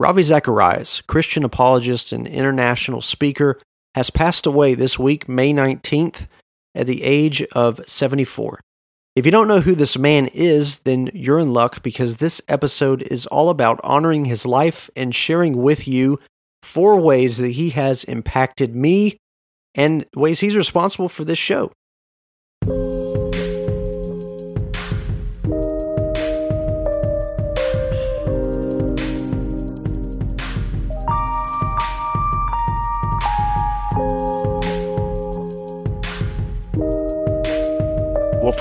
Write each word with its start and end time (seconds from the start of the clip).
Ravi 0.00 0.22
Zacharias, 0.22 1.00
Christian 1.02 1.44
apologist 1.44 2.12
and 2.12 2.26
international 2.26 3.00
speaker, 3.00 3.60
has 3.94 4.10
passed 4.10 4.46
away 4.46 4.74
this 4.74 4.98
week, 4.98 5.28
May 5.28 5.52
19th, 5.52 6.26
at 6.74 6.86
the 6.86 7.02
age 7.04 7.42
of 7.52 7.80
74. 7.86 8.60
If 9.14 9.24
you 9.24 9.30
don't 9.30 9.46
know 9.46 9.60
who 9.60 9.76
this 9.76 9.96
man 9.96 10.26
is, 10.26 10.80
then 10.80 11.08
you're 11.14 11.38
in 11.38 11.52
luck 11.52 11.82
because 11.84 12.16
this 12.16 12.42
episode 12.48 13.02
is 13.02 13.26
all 13.26 13.48
about 13.48 13.80
honoring 13.84 14.24
his 14.24 14.44
life 14.44 14.90
and 14.96 15.14
sharing 15.14 15.62
with 15.62 15.86
you 15.86 16.18
four 16.64 16.98
ways 16.98 17.38
that 17.38 17.52
he 17.52 17.70
has 17.70 18.02
impacted 18.04 18.74
me 18.74 19.16
and 19.76 20.04
ways 20.16 20.40
he's 20.40 20.56
responsible 20.56 21.08
for 21.08 21.24
this 21.24 21.38
show. 21.38 21.70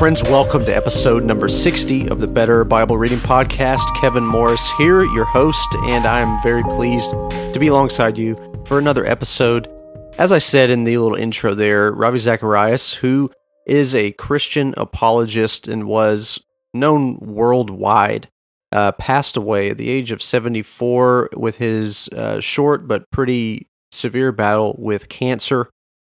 Friends, 0.04 0.22
welcome 0.24 0.66
to 0.66 0.76
episode 0.76 1.24
number 1.24 1.48
60 1.48 2.10
of 2.10 2.20
the 2.20 2.28
Better 2.28 2.66
Bible 2.66 2.98
Reading 2.98 3.20
Podcast. 3.20 3.86
Kevin 3.96 4.26
Morris 4.26 4.70
here, 4.78 5.06
your 5.06 5.24
host, 5.24 5.74
and 5.86 6.06
I'm 6.06 6.44
very 6.44 6.62
pleased 6.62 7.10
to 7.54 7.58
be 7.58 7.68
alongside 7.68 8.18
you 8.18 8.36
for 8.66 8.78
another 8.78 9.06
episode. 9.06 9.70
As 10.18 10.34
I 10.34 10.40
said 10.40 10.70
in 10.70 10.84
the 10.84 10.98
little 10.98 11.16
intro 11.16 11.54
there, 11.54 11.94
Ravi 11.94 12.20
Zacharias, 12.20 12.96
who 12.96 13.32
is 13.66 13.96
a 13.96 14.12
Christian 14.12 14.74
apologist 14.76 15.70
and 15.70 15.86
was 15.86 16.38
known 16.74 17.18
worldwide, 17.22 18.28
uh, 18.74 18.92
passed 18.92 19.38
away 19.38 19.70
at 19.70 19.78
the 19.78 19.90
age 19.90 20.12
of 20.12 20.22
74 20.22 21.30
with 21.38 21.56
his 21.60 22.10
uh, 22.10 22.42
short 22.42 22.90
but 22.90 23.10
pretty 23.10 23.70
severe 23.94 24.34
battle 24.34 24.76
with 24.78 25.08
cancer. 25.08 25.70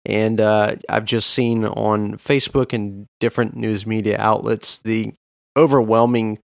And 0.07 0.41
uh, 0.41 0.77
I've 0.89 1.05
just 1.05 1.31
seen 1.31 1.65
on 1.65 2.17
Facebook 2.17 2.73
and 2.73 3.07
different 3.19 3.57
news 3.57 3.87
media 3.87 4.17
outlets 4.19 4.79
the 4.79 5.13
overwhelming 5.57 6.39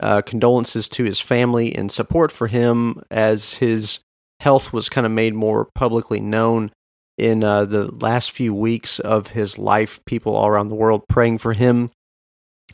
uh, 0.00 0.22
condolences 0.22 0.88
to 0.88 1.04
his 1.04 1.20
family 1.20 1.74
and 1.76 1.92
support 1.92 2.32
for 2.32 2.46
him 2.46 3.02
as 3.10 3.54
his 3.54 4.00
health 4.40 4.72
was 4.72 4.88
kind 4.88 5.06
of 5.06 5.12
made 5.12 5.34
more 5.34 5.68
publicly 5.74 6.20
known 6.20 6.72
in 7.18 7.44
uh, 7.44 7.66
the 7.66 7.94
last 7.94 8.30
few 8.30 8.54
weeks 8.54 8.98
of 8.98 9.28
his 9.28 9.58
life. 9.58 10.00
People 10.06 10.34
all 10.34 10.48
around 10.48 10.68
the 10.68 10.74
world 10.74 11.04
praying 11.08 11.38
for 11.38 11.52
him 11.52 11.90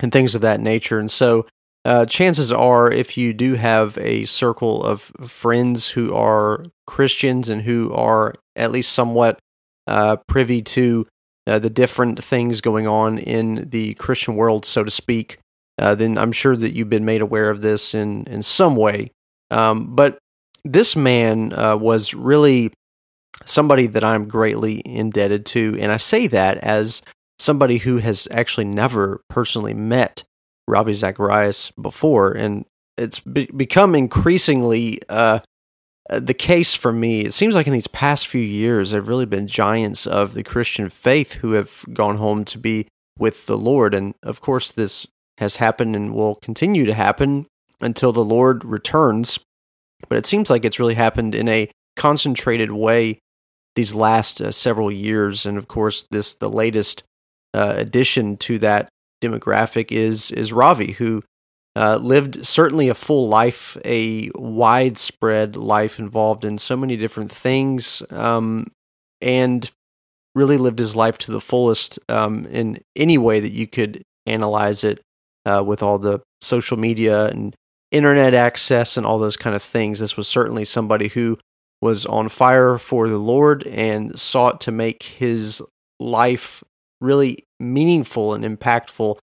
and 0.00 0.12
things 0.12 0.36
of 0.36 0.40
that 0.40 0.60
nature. 0.60 0.98
And 1.00 1.10
so, 1.10 1.46
uh, 1.84 2.06
chances 2.06 2.52
are, 2.52 2.90
if 2.90 3.16
you 3.16 3.32
do 3.32 3.54
have 3.54 3.96
a 3.98 4.24
circle 4.26 4.84
of 4.84 5.12
friends 5.26 5.90
who 5.90 6.14
are 6.14 6.66
Christians 6.86 7.48
and 7.48 7.62
who 7.62 7.92
are 7.92 8.34
at 8.56 8.72
least 8.72 8.92
somewhat 8.92 9.38
uh, 9.88 10.16
privy 10.26 10.62
to 10.62 11.06
uh, 11.46 11.58
the 11.58 11.70
different 11.70 12.22
things 12.22 12.60
going 12.60 12.86
on 12.86 13.18
in 13.18 13.68
the 13.70 13.94
Christian 13.94 14.36
world, 14.36 14.64
so 14.64 14.84
to 14.84 14.90
speak, 14.90 15.38
uh, 15.78 15.94
then 15.94 16.18
I'm 16.18 16.32
sure 16.32 16.56
that 16.56 16.74
you've 16.74 16.90
been 16.90 17.04
made 17.04 17.22
aware 17.22 17.50
of 17.50 17.62
this 17.62 17.94
in, 17.94 18.24
in 18.24 18.42
some 18.42 18.76
way. 18.76 19.12
Um, 19.50 19.94
but 19.94 20.18
this 20.64 20.94
man 20.94 21.52
uh, 21.52 21.76
was 21.76 22.14
really 22.14 22.72
somebody 23.44 23.86
that 23.86 24.04
I'm 24.04 24.28
greatly 24.28 24.82
indebted 24.84 25.46
to. 25.46 25.78
And 25.80 25.90
I 25.90 25.96
say 25.96 26.26
that 26.26 26.58
as 26.58 27.02
somebody 27.38 27.78
who 27.78 27.98
has 27.98 28.28
actually 28.30 28.64
never 28.64 29.22
personally 29.30 29.74
met 29.74 30.24
Ravi 30.66 30.92
Zacharias 30.92 31.70
before. 31.80 32.32
And 32.32 32.66
it's 32.96 33.20
be- 33.20 33.50
become 33.56 33.94
increasingly 33.94 35.00
uh, 35.08 35.12
uh, 35.12 35.40
the 36.10 36.34
case 36.34 36.74
for 36.74 36.92
me, 36.92 37.22
it 37.22 37.34
seems 37.34 37.54
like 37.54 37.66
in 37.66 37.72
these 37.72 37.86
past 37.86 38.26
few 38.26 38.40
years, 38.40 38.90
there 38.90 39.00
have 39.00 39.08
really 39.08 39.26
been 39.26 39.46
giants 39.46 40.06
of 40.06 40.34
the 40.34 40.42
Christian 40.42 40.88
faith 40.88 41.34
who 41.34 41.52
have 41.52 41.84
gone 41.92 42.16
home 42.16 42.44
to 42.46 42.58
be 42.58 42.88
with 43.18 43.46
the 43.46 43.58
Lord. 43.58 43.94
And 43.94 44.14
of 44.22 44.40
course, 44.40 44.72
this 44.72 45.06
has 45.38 45.56
happened 45.56 45.94
and 45.94 46.14
will 46.14 46.36
continue 46.36 46.86
to 46.86 46.94
happen 46.94 47.46
until 47.80 48.12
the 48.12 48.24
Lord 48.24 48.64
returns. 48.64 49.38
But 50.08 50.18
it 50.18 50.26
seems 50.26 50.48
like 50.48 50.64
it's 50.64 50.78
really 50.78 50.94
happened 50.94 51.34
in 51.34 51.48
a 51.48 51.70
concentrated 51.96 52.72
way 52.72 53.18
these 53.74 53.94
last 53.94 54.40
uh, 54.40 54.50
several 54.50 54.90
years. 54.90 55.44
And 55.44 55.58
of 55.58 55.68
course, 55.68 56.06
this 56.10 56.34
the 56.34 56.50
latest 56.50 57.02
uh, 57.54 57.74
addition 57.76 58.36
to 58.38 58.58
that 58.58 58.88
demographic 59.22 59.90
is 59.90 60.30
is 60.30 60.52
Ravi, 60.52 60.92
who 60.92 61.22
uh, 61.78 61.96
lived 62.02 62.44
certainly 62.44 62.88
a 62.88 62.94
full 62.94 63.28
life, 63.28 63.76
a 63.84 64.30
widespread 64.34 65.54
life 65.54 66.00
involved 66.00 66.44
in 66.44 66.58
so 66.58 66.76
many 66.76 66.96
different 66.96 67.30
things, 67.30 68.02
um, 68.10 68.66
and 69.20 69.70
really 70.34 70.56
lived 70.56 70.80
his 70.80 70.96
life 70.96 71.18
to 71.18 71.30
the 71.30 71.40
fullest 71.40 72.00
um, 72.08 72.46
in 72.46 72.80
any 72.96 73.16
way 73.16 73.38
that 73.38 73.52
you 73.52 73.68
could 73.68 74.02
analyze 74.26 74.82
it 74.82 75.00
uh, 75.46 75.62
with 75.64 75.80
all 75.80 76.00
the 76.00 76.20
social 76.40 76.76
media 76.76 77.26
and 77.26 77.54
internet 77.92 78.34
access 78.34 78.96
and 78.96 79.06
all 79.06 79.20
those 79.20 79.36
kind 79.36 79.54
of 79.54 79.62
things. 79.62 80.00
This 80.00 80.16
was 80.16 80.26
certainly 80.26 80.64
somebody 80.64 81.06
who 81.06 81.38
was 81.80 82.04
on 82.06 82.28
fire 82.28 82.76
for 82.76 83.08
the 83.08 83.18
Lord 83.18 83.64
and 83.68 84.18
sought 84.18 84.60
to 84.62 84.72
make 84.72 85.04
his 85.04 85.62
life 86.00 86.64
really 87.00 87.44
meaningful 87.60 88.34
and 88.34 88.44
impactful 88.44 89.18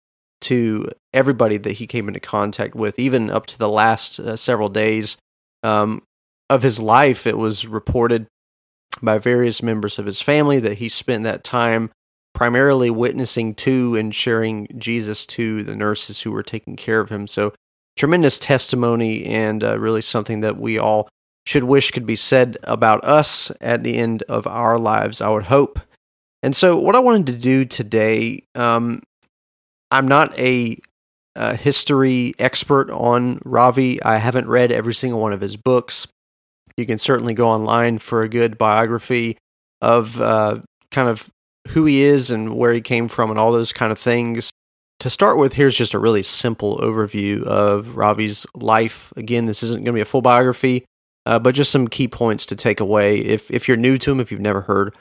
to 0.44 0.88
everybody 1.12 1.56
that 1.56 1.72
he 1.72 1.86
came 1.86 2.08
into 2.08 2.20
contact 2.20 2.74
with, 2.74 2.98
even 2.98 3.30
up 3.30 3.46
to 3.46 3.58
the 3.58 3.68
last 3.68 4.20
uh, 4.20 4.36
several 4.36 4.68
days 4.68 5.16
um, 5.62 6.02
of 6.50 6.62
his 6.62 6.80
life. 6.80 7.26
It 7.26 7.38
was 7.38 7.66
reported 7.66 8.26
by 9.02 9.18
various 9.18 9.62
members 9.62 9.98
of 9.98 10.06
his 10.06 10.20
family 10.20 10.60
that 10.60 10.78
he 10.78 10.88
spent 10.88 11.24
that 11.24 11.44
time 11.44 11.90
primarily 12.34 12.90
witnessing 12.90 13.54
to 13.54 13.94
and 13.94 14.14
sharing 14.14 14.68
Jesus 14.76 15.24
to 15.24 15.62
the 15.62 15.76
nurses 15.76 16.22
who 16.22 16.32
were 16.32 16.42
taking 16.42 16.76
care 16.76 17.00
of 17.00 17.10
him. 17.10 17.26
So, 17.26 17.54
tremendous 17.96 18.38
testimony 18.38 19.24
and 19.24 19.62
uh, 19.62 19.78
really 19.78 20.02
something 20.02 20.40
that 20.40 20.58
we 20.58 20.78
all 20.78 21.08
should 21.46 21.64
wish 21.64 21.90
could 21.90 22.06
be 22.06 22.16
said 22.16 22.56
about 22.64 23.04
us 23.04 23.52
at 23.60 23.84
the 23.84 23.96
end 23.96 24.22
of 24.24 24.46
our 24.46 24.78
lives, 24.78 25.20
I 25.20 25.28
would 25.28 25.44
hope. 25.44 25.80
And 26.42 26.56
so, 26.56 26.78
what 26.78 26.96
I 26.96 27.00
wanted 27.00 27.26
to 27.26 27.38
do 27.38 27.64
today 27.64 28.42
um, 28.54 29.02
I'm 29.90 30.08
not 30.08 30.38
a, 30.38 30.78
history 31.56 32.32
expert 32.38 32.90
on 32.90 33.40
Ravi. 33.44 34.00
I 34.00 34.18
haven't 34.18 34.46
read 34.46 34.70
every 34.70 34.94
single 34.94 35.20
one 35.20 35.32
of 35.32 35.40
his 35.40 35.56
books. 35.56 36.06
You 36.76 36.86
can 36.86 36.98
certainly 36.98 37.34
go 37.34 37.48
online 37.48 37.98
for 37.98 38.22
a 38.22 38.28
good 38.28 38.56
biography 38.56 39.36
of 39.80 40.20
uh, 40.20 40.60
kind 40.92 41.08
of 41.08 41.28
who 41.70 41.86
he 41.86 42.02
is 42.02 42.30
and 42.30 42.54
where 42.54 42.72
he 42.72 42.80
came 42.80 43.08
from 43.08 43.30
and 43.30 43.38
all 43.38 43.50
those 43.50 43.72
kind 43.72 43.90
of 43.90 43.98
things. 43.98 44.50
To 45.00 45.10
start 45.10 45.36
with, 45.36 45.54
here's 45.54 45.76
just 45.76 45.92
a 45.92 45.98
really 45.98 46.22
simple 46.22 46.78
overview 46.78 47.42
of 47.42 47.96
Ravi's 47.96 48.46
life. 48.54 49.12
Again, 49.16 49.46
this 49.46 49.62
isn't 49.64 49.84
going 49.84 49.86
to 49.86 49.92
be 49.92 50.00
a 50.00 50.04
full 50.04 50.22
biography, 50.22 50.84
uh, 51.26 51.40
but 51.40 51.56
just 51.56 51.72
some 51.72 51.88
key 51.88 52.06
points 52.06 52.46
to 52.46 52.54
take 52.54 52.78
away 52.78 53.18
if, 53.18 53.50
if 53.50 53.66
you're 53.66 53.76
new 53.76 53.98
to 53.98 54.12
him, 54.12 54.20
if 54.20 54.30
you've 54.30 54.40
never 54.40 54.62
heard 54.62 54.94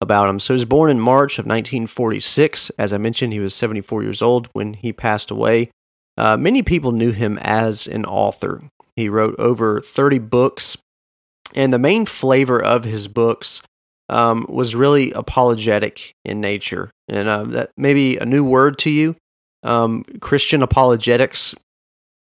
about 0.00 0.28
him. 0.28 0.38
So 0.40 0.54
he 0.54 0.58
was 0.58 0.64
born 0.64 0.90
in 0.90 1.00
March 1.00 1.38
of 1.38 1.46
1946. 1.46 2.70
As 2.78 2.92
I 2.92 2.98
mentioned, 2.98 3.32
he 3.32 3.40
was 3.40 3.54
74 3.54 4.02
years 4.02 4.22
old 4.22 4.48
when 4.52 4.74
he 4.74 4.92
passed 4.92 5.30
away. 5.30 5.70
Uh, 6.16 6.36
many 6.36 6.62
people 6.62 6.92
knew 6.92 7.12
him 7.12 7.38
as 7.38 7.86
an 7.86 8.04
author. 8.04 8.62
He 8.96 9.08
wrote 9.08 9.36
over 9.38 9.80
30 9.80 10.18
books, 10.18 10.76
and 11.54 11.72
the 11.72 11.78
main 11.78 12.06
flavor 12.06 12.62
of 12.62 12.84
his 12.84 13.06
books 13.06 13.62
um, 14.08 14.46
was 14.48 14.74
really 14.74 15.12
apologetic 15.12 16.14
in 16.24 16.40
nature. 16.40 16.90
And 17.08 17.28
uh, 17.28 17.44
that 17.44 17.70
may 17.76 17.94
be 17.94 18.16
a 18.16 18.24
new 18.24 18.44
word 18.44 18.78
to 18.80 18.90
you. 18.90 19.16
Um, 19.62 20.04
Christian 20.20 20.62
apologetics, 20.62 21.54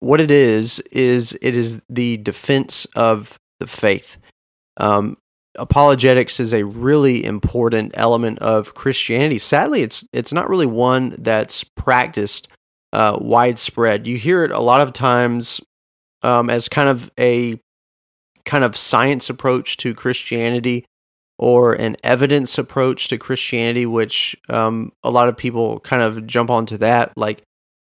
what 0.01 0.21
it 0.21 0.31
is, 0.31 0.81
is 0.93 1.37
it 1.41 1.57
is 1.57 1.83
the 1.89 2.17
defense 2.19 2.87
of 2.97 3.39
the 3.61 3.67
faith. 3.67 4.17
Um, 4.77 5.17
apologetics 5.57 6.41
is 6.41 6.53
a 6.53 6.65
really 6.65 7.25
important 7.25 7.93
element 7.95 8.39
of 8.41 8.75
Christianity. 8.75 9.39
Sadly, 9.39 9.83
it's 9.83 10.05
it's 10.13 10.33
not 10.33 10.49
really 10.49 10.67
one 10.67 11.17
that's 11.19 11.65
practiced 11.65 12.49
uh, 12.93 13.19
widespread. 13.21 14.07
You 14.07 14.17
hear 14.17 14.45
it 14.45 14.51
a 14.51 14.61
lot 14.61 14.81
of 14.81 14.93
times 14.93 15.61
um, 16.23 16.49
as 16.51 16.69
kind 16.69 16.89
of 16.89 17.11
a 17.19 17.61
kind 18.45 18.65
of 18.65 18.77
science 18.77 19.31
approach 19.31 19.77
to 19.79 19.95
Christianity 19.95 20.85
or 21.39 21.73
an 21.75 21.97
evidence 22.03 22.59
approach 22.59 23.09
to 23.09 23.19
Christianity, 23.19 23.87
which 23.87 24.37
um, 24.49 24.93
a 25.03 25.11
lot 25.11 25.29
of 25.29 25.37
people 25.37 25.81
kind 25.81 26.03
of 26.03 26.27
jump 26.27 26.51
onto 26.51 26.77
that, 26.79 27.13
like 27.17 27.43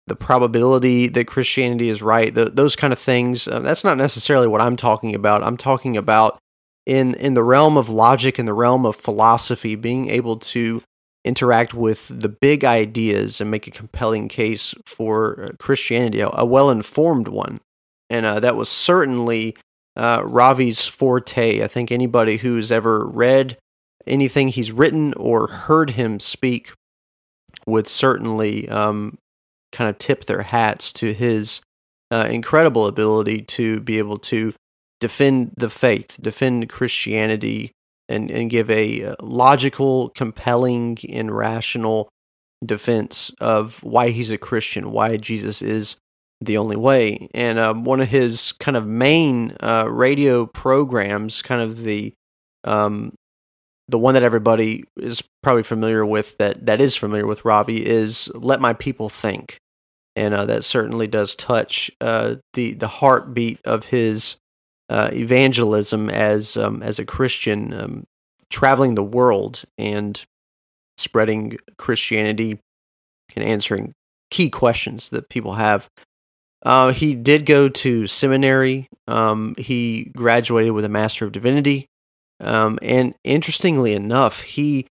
the 0.08 0.16
probability 0.16 1.08
that 1.08 1.28
Christianity 1.28 1.90
is 1.90 2.02
right, 2.02 2.34
the, 2.34 2.46
those 2.46 2.76
kind 2.76 2.92
of 2.92 3.00
things. 3.00 3.48
Uh, 3.48 3.60
that's 3.60 3.84
not 3.84 3.98
necessarily 3.98 4.48
what 4.48 4.62
I'm 4.62 4.76
talking 4.76 5.16
about. 5.16 5.44
I'm 5.44 5.58
talking 5.58 5.96
about 5.96 6.40
in 6.88 7.14
in 7.16 7.36
the 7.36 7.44
realm 7.44 7.78
of 7.78 7.90
logic 7.90 8.40
in 8.40 8.48
the 8.48 8.54
realm 8.54 8.86
of 8.86 8.96
philosophy 8.96 9.76
being 9.76 10.10
able 10.10 10.38
to 10.38 10.82
interact 11.24 11.74
with 11.74 12.08
the 12.08 12.30
big 12.30 12.64
ideas 12.64 13.40
and 13.40 13.52
make 13.52 13.68
a 13.68 13.72
compelling 13.72 14.28
case 14.28 14.74
for 14.86 15.44
uh, 15.44 15.50
christianity 15.60 16.22
a, 16.22 16.46
well-informed 16.46 17.28
one 17.28 17.60
and 18.10 18.26
uh, 18.26 18.40
that 18.40 18.56
was 18.56 18.70
certainly 18.70 19.56
uh, 19.98 20.22
Ravi's 20.24 20.86
forte. 20.86 21.64
I 21.64 21.68
think 21.68 21.92
anybody 21.92 22.38
who's 22.38 22.72
ever 22.72 23.06
read 23.06 23.58
anything 24.06 24.50
he's 24.50 24.72
written 24.72 25.14
or 25.16 25.48
heard 25.48 25.92
him 25.92 26.20
speak 26.20 26.72
would 27.66 27.88
certainly 27.88 28.70
um, 28.70 29.18
kind 29.72 29.90
of 29.90 29.98
tip 29.98 30.26
their 30.26 30.44
hats 30.44 30.94
to 30.94 31.14
his 31.14 31.62
uh, 32.12 32.28
incredible 32.30 32.86
ability 32.86 33.42
to 33.42 33.82
be 33.82 33.98
able 33.98 34.18
to 34.18 34.54
defend 35.00 35.54
the 35.58 35.70
faith, 35.70 36.18
defend 36.22 36.70
Christianity, 36.70 37.72
and, 38.10 38.32
and 38.32 38.50
give 38.50 38.70
a 38.70 39.04
uh, 39.04 39.16
logical, 39.22 40.10
compelling, 40.10 40.98
and 41.10 41.36
rational 41.36 42.10
defense 42.66 43.32
of 43.40 43.84
why 43.84 44.10
he's 44.10 44.32
a 44.32 44.38
Christian, 44.38 44.92
why 44.92 45.18
Jesus 45.18 45.62
is 45.62 45.98
the 46.42 46.58
only 46.58 46.76
way. 46.76 47.30
And 47.34 47.60
um, 47.60 47.84
one 47.84 48.02
of 48.02 48.10
his 48.10 48.52
kind 48.54 48.78
of 48.78 48.88
main 48.88 49.56
uh, 49.62 49.88
radio 49.90 50.46
programs, 50.46 51.42
kind 51.42 51.62
of 51.62 51.84
the 51.84 52.14
um, 52.64 53.14
the 53.90 53.98
one 53.98 54.16
that 54.16 54.24
everybody 54.24 54.84
is 54.98 55.24
probably 55.42 55.64
familiar 55.64 56.06
with, 56.06 56.38
that 56.38 56.66
that 56.66 56.82
is 56.82 56.96
familiar 56.96 57.26
with 57.26 57.46
Ravi, 57.46 57.86
is 57.86 58.30
"Let 58.36 58.60
My 58.60 58.74
People 58.74 59.10
Think," 59.10 59.58
and 60.16 60.34
uh, 60.34 60.46
that 60.46 60.64
certainly 60.64 61.08
does 61.08 61.36
touch 61.36 61.92
uh, 62.02 62.36
the 62.54 62.74
the 62.74 62.88
heartbeat 62.88 63.60
of 63.66 63.86
his 63.86 64.38
uh, 64.90 65.10
evangelism 65.14 66.10
as 66.10 66.58
um, 66.58 66.82
as 66.82 67.00
a 67.00 67.06
Christian, 67.06 67.74
um, 67.74 68.08
traveling 68.50 68.96
the 68.96 69.04
world 69.04 69.64
and 69.78 70.24
spreading 70.98 71.58
Christianity 71.78 72.60
and 73.36 73.46
answering 73.46 73.94
key 74.30 74.50
questions 74.50 75.10
that 75.10 75.30
people 75.30 75.54
have 75.54 75.90
uh, 76.64 76.92
he 76.92 77.16
did 77.16 77.46
go 77.46 77.70
to 77.70 78.08
seminary. 78.08 78.90
Um, 79.08 79.56
he 79.58 80.12
graduated 80.16 80.74
with 80.74 80.86
a 80.86 80.90
Master 80.90 81.26
of 81.26 81.32
Divinity. 81.32 81.88
Um, 82.40 82.78
and 82.82 83.16
interestingly 83.24 83.94
enough, 83.94 84.42
he 84.42 84.88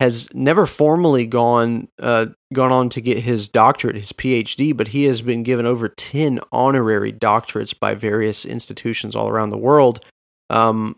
has 0.00 0.32
never 0.32 0.64
formally 0.66 1.26
gone 1.26 1.88
uh, 1.98 2.26
gone 2.52 2.72
on 2.72 2.88
to 2.90 3.00
get 3.00 3.18
his 3.18 3.48
doctorate, 3.48 3.96
his 3.96 4.12
PhD, 4.12 4.76
but 4.76 4.88
he 4.88 5.04
has 5.04 5.22
been 5.22 5.42
given 5.42 5.66
over 5.66 5.88
ten 5.88 6.40
honorary 6.50 7.12
doctorates 7.12 7.78
by 7.78 7.94
various 7.94 8.44
institutions 8.44 9.14
all 9.14 9.28
around 9.28 9.50
the 9.50 9.58
world, 9.58 10.04
um, 10.48 10.96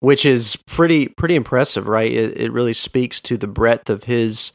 which 0.00 0.24
is 0.26 0.56
pretty 0.66 1.08
pretty 1.08 1.34
impressive, 1.34 1.88
right? 1.88 2.12
It, 2.12 2.40
it 2.40 2.52
really 2.52 2.74
speaks 2.74 3.20
to 3.22 3.36
the 3.36 3.46
breadth 3.46 3.88
of 3.88 4.04
his 4.04 4.52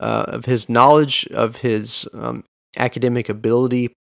uh, 0.00 0.24
of 0.28 0.46
his 0.46 0.68
knowledge, 0.68 1.26
of 1.28 1.56
his 1.56 2.08
um, 2.14 2.44
academic 2.76 3.28
ability, 3.28 3.92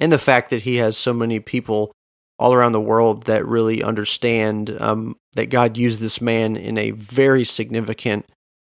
and 0.00 0.12
the 0.12 0.18
fact 0.18 0.50
that 0.50 0.62
he 0.62 0.76
has 0.76 0.96
so 0.96 1.12
many 1.12 1.40
people 1.40 1.92
all 2.38 2.54
around 2.54 2.72
the 2.72 2.80
world 2.80 3.24
that 3.24 3.44
really 3.46 3.82
understand 3.82 4.74
um, 4.80 5.14
that 5.34 5.50
God 5.50 5.76
used 5.76 6.00
this 6.00 6.20
man 6.22 6.56
in 6.56 6.78
a 6.78 6.92
very 6.92 7.44
significant 7.44 8.24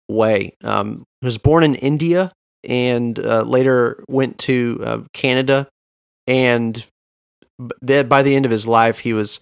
way. 0.08 0.56
Um, 0.64 1.04
he 1.22 1.26
was 1.26 1.38
born 1.38 1.64
in 1.64 1.76
India 1.76 2.32
and 2.64 3.18
uh, 3.20 3.44
later 3.44 4.04
went 4.08 4.38
to 4.40 4.82
uh, 4.84 5.00
Canada. 5.14 5.68
And 6.26 6.86
by 7.80 8.24
the 8.24 8.36
end 8.36 8.46
of 8.46 8.52
his 8.52 8.68
life, 8.68 9.00
he 9.00 9.14
was 9.14 9.40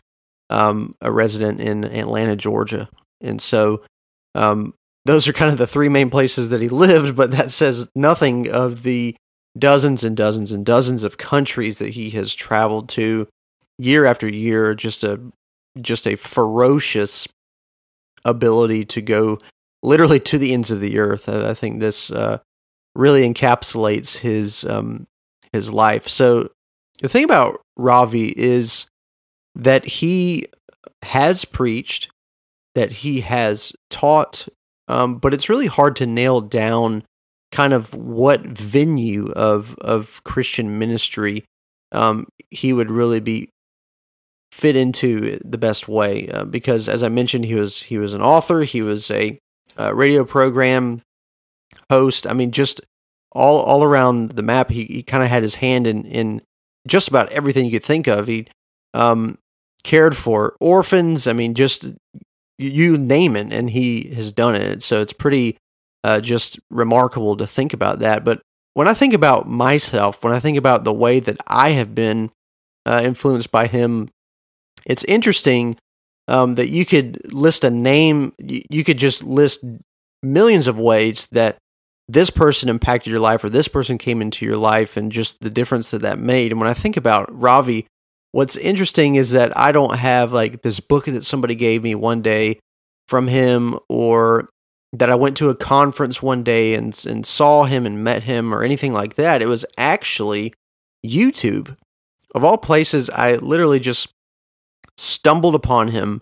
um, 0.49 0.93
a 1.01 1.11
resident 1.11 1.59
in 1.59 1.83
Atlanta, 1.83 2.35
Georgia. 2.35 2.89
And 3.21 3.41
so 3.41 3.83
um, 4.35 4.73
those 5.05 5.27
are 5.27 5.33
kind 5.33 5.51
of 5.51 5.57
the 5.57 5.67
three 5.67 5.89
main 5.89 6.09
places 6.09 6.49
that 6.49 6.61
he 6.61 6.69
lived, 6.69 7.15
but 7.15 7.31
that 7.31 7.51
says 7.51 7.87
nothing 7.95 8.49
of 8.49 8.83
the 8.83 9.15
dozens 9.57 10.03
and 10.03 10.17
dozens 10.17 10.51
and 10.51 10.65
dozens 10.65 11.03
of 11.03 11.17
countries 11.17 11.79
that 11.79 11.93
he 11.93 12.09
has 12.11 12.35
traveled 12.35 12.89
to 12.89 13.27
year 13.77 14.05
after 14.05 14.27
year 14.27 14.73
just 14.75 15.03
a 15.03 15.19
just 15.81 16.07
a 16.07 16.15
ferocious 16.15 17.27
ability 18.23 18.85
to 18.85 19.01
go 19.01 19.39
literally 19.85 20.19
to 20.19 20.37
the 20.37 20.53
ends 20.53 20.71
of 20.71 20.79
the 20.79 20.97
earth 20.97 21.29
i 21.29 21.53
think 21.53 21.79
this 21.79 22.11
uh, 22.11 22.39
really 22.95 23.27
encapsulates 23.29 24.17
his 24.19 24.63
um, 24.63 25.05
his 25.51 25.71
life. 25.71 26.07
So 26.07 26.49
the 27.01 27.09
thing 27.09 27.23
about 27.23 27.61
ravi 27.77 28.29
is 28.37 28.85
that 29.53 29.85
he 29.85 30.45
has 31.03 31.45
preached 31.45 32.09
that 32.73 32.91
he 32.91 33.21
has 33.21 33.73
taught 33.89 34.47
um, 34.87 35.17
but 35.17 35.33
it's 35.33 35.49
really 35.49 35.67
hard 35.67 35.95
to 35.97 36.05
nail 36.05 36.41
down 36.41 37.03
kind 37.51 37.73
of 37.73 37.93
what 37.93 38.41
venue 38.45 39.31
of 39.33 39.75
of 39.79 40.23
Christian 40.23 40.79
ministry 40.79 41.43
um, 41.91 42.27
he 42.49 42.73
would 42.73 42.89
really 42.89 43.19
be 43.19 43.49
fit 44.51 44.75
into 44.75 45.39
the 45.43 45.57
best 45.57 45.87
way 45.87 46.29
uh, 46.29 46.45
because 46.45 46.87
as 46.87 47.03
I 47.03 47.09
mentioned 47.09 47.45
he 47.45 47.55
was 47.55 47.83
he 47.83 47.97
was 47.97 48.13
an 48.13 48.21
author 48.21 48.63
he 48.63 48.81
was 48.81 49.11
a, 49.11 49.37
a 49.75 49.93
radio 49.93 50.23
program 50.23 51.01
host 51.89 52.27
I 52.27 52.33
mean 52.33 52.51
just 52.51 52.81
all 53.31 53.59
all 53.59 53.83
around 53.83 54.31
the 54.31 54.43
map 54.43 54.69
he, 54.69 54.85
he 54.85 55.03
kind 55.03 55.23
of 55.23 55.29
had 55.29 55.43
his 55.43 55.55
hand 55.55 55.87
in 55.87 56.05
in 56.05 56.41
just 56.87 57.07
about 57.07 57.31
everything 57.31 57.65
you 57.65 57.71
could 57.71 57.83
think 57.83 58.07
of 58.07 58.27
he 58.27 58.47
um, 58.93 59.37
cared 59.83 60.15
for 60.15 60.55
orphans 60.59 61.27
I 61.27 61.33
mean 61.33 61.53
just 61.53 61.85
you 62.57 62.97
name 62.97 63.35
it 63.35 63.51
and 63.51 63.69
he 63.71 64.13
has 64.15 64.31
done 64.31 64.55
it 64.55 64.81
so 64.81 65.01
it's 65.01 65.13
pretty 65.13 65.57
uh, 66.05 66.19
just 66.19 66.59
remarkable 66.69 67.35
to 67.35 67.47
think 67.47 67.73
about 67.73 67.97
that. 67.97 68.23
But 68.23 68.39
when 68.75 68.87
I 68.87 68.93
think 68.93 69.11
about 69.11 69.49
myself, 69.49 70.23
when 70.23 70.33
I 70.33 70.39
think 70.39 70.55
about 70.55 70.83
the 70.83 70.93
way 70.93 71.19
that 71.19 71.37
I 71.47 71.71
have 71.71 71.95
been 71.95 72.29
uh, 72.85 73.01
influenced 73.03 73.51
by 73.51 73.65
him, 73.65 74.09
it's 74.85 75.03
interesting 75.05 75.77
um, 76.27 76.55
that 76.55 76.69
you 76.69 76.85
could 76.85 77.33
list 77.33 77.63
a 77.63 77.69
name, 77.69 78.33
you 78.39 78.83
could 78.83 78.97
just 78.97 79.23
list 79.23 79.63
millions 80.23 80.67
of 80.67 80.77
ways 80.77 81.27
that 81.27 81.57
this 82.07 82.29
person 82.29 82.69
impacted 82.69 83.11
your 83.11 83.19
life 83.19 83.43
or 83.43 83.49
this 83.49 83.67
person 83.67 83.97
came 83.97 84.21
into 84.21 84.45
your 84.45 84.57
life 84.57 84.95
and 84.97 85.11
just 85.11 85.41
the 85.41 85.49
difference 85.49 85.91
that 85.91 86.01
that 86.01 86.19
made. 86.19 86.51
And 86.51 86.59
when 86.59 86.69
I 86.69 86.73
think 86.73 86.97
about 86.97 87.27
Ravi, 87.31 87.87
what's 88.31 88.55
interesting 88.57 89.15
is 89.15 89.31
that 89.31 89.57
I 89.57 89.71
don't 89.71 89.97
have 89.97 90.31
like 90.31 90.61
this 90.61 90.79
book 90.79 91.05
that 91.05 91.23
somebody 91.23 91.55
gave 91.55 91.83
me 91.83 91.95
one 91.95 92.21
day 92.21 92.59
from 93.07 93.27
him 93.27 93.79
or 93.89 94.49
that 94.93 95.09
I 95.09 95.15
went 95.15 95.35
to 95.37 95.49
a 95.49 95.55
conference 95.55 96.21
one 96.21 96.43
day 96.43 96.73
and 96.75 97.03
and 97.07 97.25
saw 97.25 97.63
him 97.63 97.85
and 97.85 98.03
met 98.03 98.23
him 98.23 98.53
or 98.53 98.63
anything 98.63 98.93
like 98.93 99.15
that. 99.15 99.41
It 99.41 99.47
was 99.47 99.65
actually 99.77 100.53
YouTube. 101.05 101.75
Of 102.33 102.43
all 102.43 102.57
places, 102.57 103.09
I 103.11 103.35
literally 103.35 103.79
just 103.79 104.09
stumbled 104.97 105.55
upon 105.55 105.89
him 105.89 106.21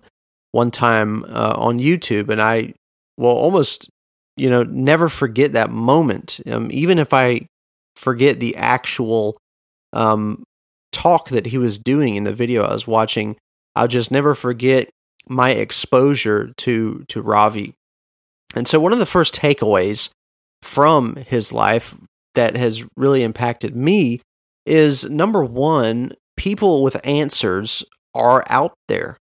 one 0.51 0.71
time 0.71 1.25
uh, 1.25 1.53
on 1.57 1.79
YouTube, 1.79 2.29
and 2.29 2.41
I 2.41 2.73
will 3.17 3.29
almost, 3.29 3.89
you 4.35 4.49
know, 4.49 4.63
never 4.63 5.09
forget 5.09 5.53
that 5.53 5.71
moment. 5.71 6.39
Um, 6.47 6.69
even 6.71 6.99
if 6.99 7.13
I 7.13 7.47
forget 7.95 8.39
the 8.39 8.55
actual 8.55 9.37
um, 9.93 10.43
talk 10.91 11.29
that 11.29 11.47
he 11.47 11.57
was 11.57 11.77
doing 11.77 12.15
in 12.15 12.23
the 12.23 12.33
video 12.33 12.63
I 12.63 12.73
was 12.73 12.87
watching, 12.87 13.35
I'll 13.75 13.87
just 13.87 14.11
never 14.11 14.35
forget 14.35 14.89
my 15.27 15.51
exposure 15.51 16.51
to 16.57 17.03
to 17.07 17.21
Ravi 17.21 17.73
and 18.55 18.67
so, 18.67 18.79
one 18.79 18.93
of 18.93 18.99
the 18.99 19.05
first 19.05 19.35
takeaways 19.35 20.09
from 20.61 21.15
his 21.15 21.51
life 21.51 21.95
that 22.35 22.55
has 22.55 22.83
really 22.95 23.23
impacted 23.23 23.75
me 23.75 24.21
is 24.65 25.09
number 25.09 25.43
one, 25.43 26.13
people 26.37 26.83
with 26.83 27.05
answers 27.05 27.83
are 28.13 28.43
out 28.47 28.73
there. 28.87 29.17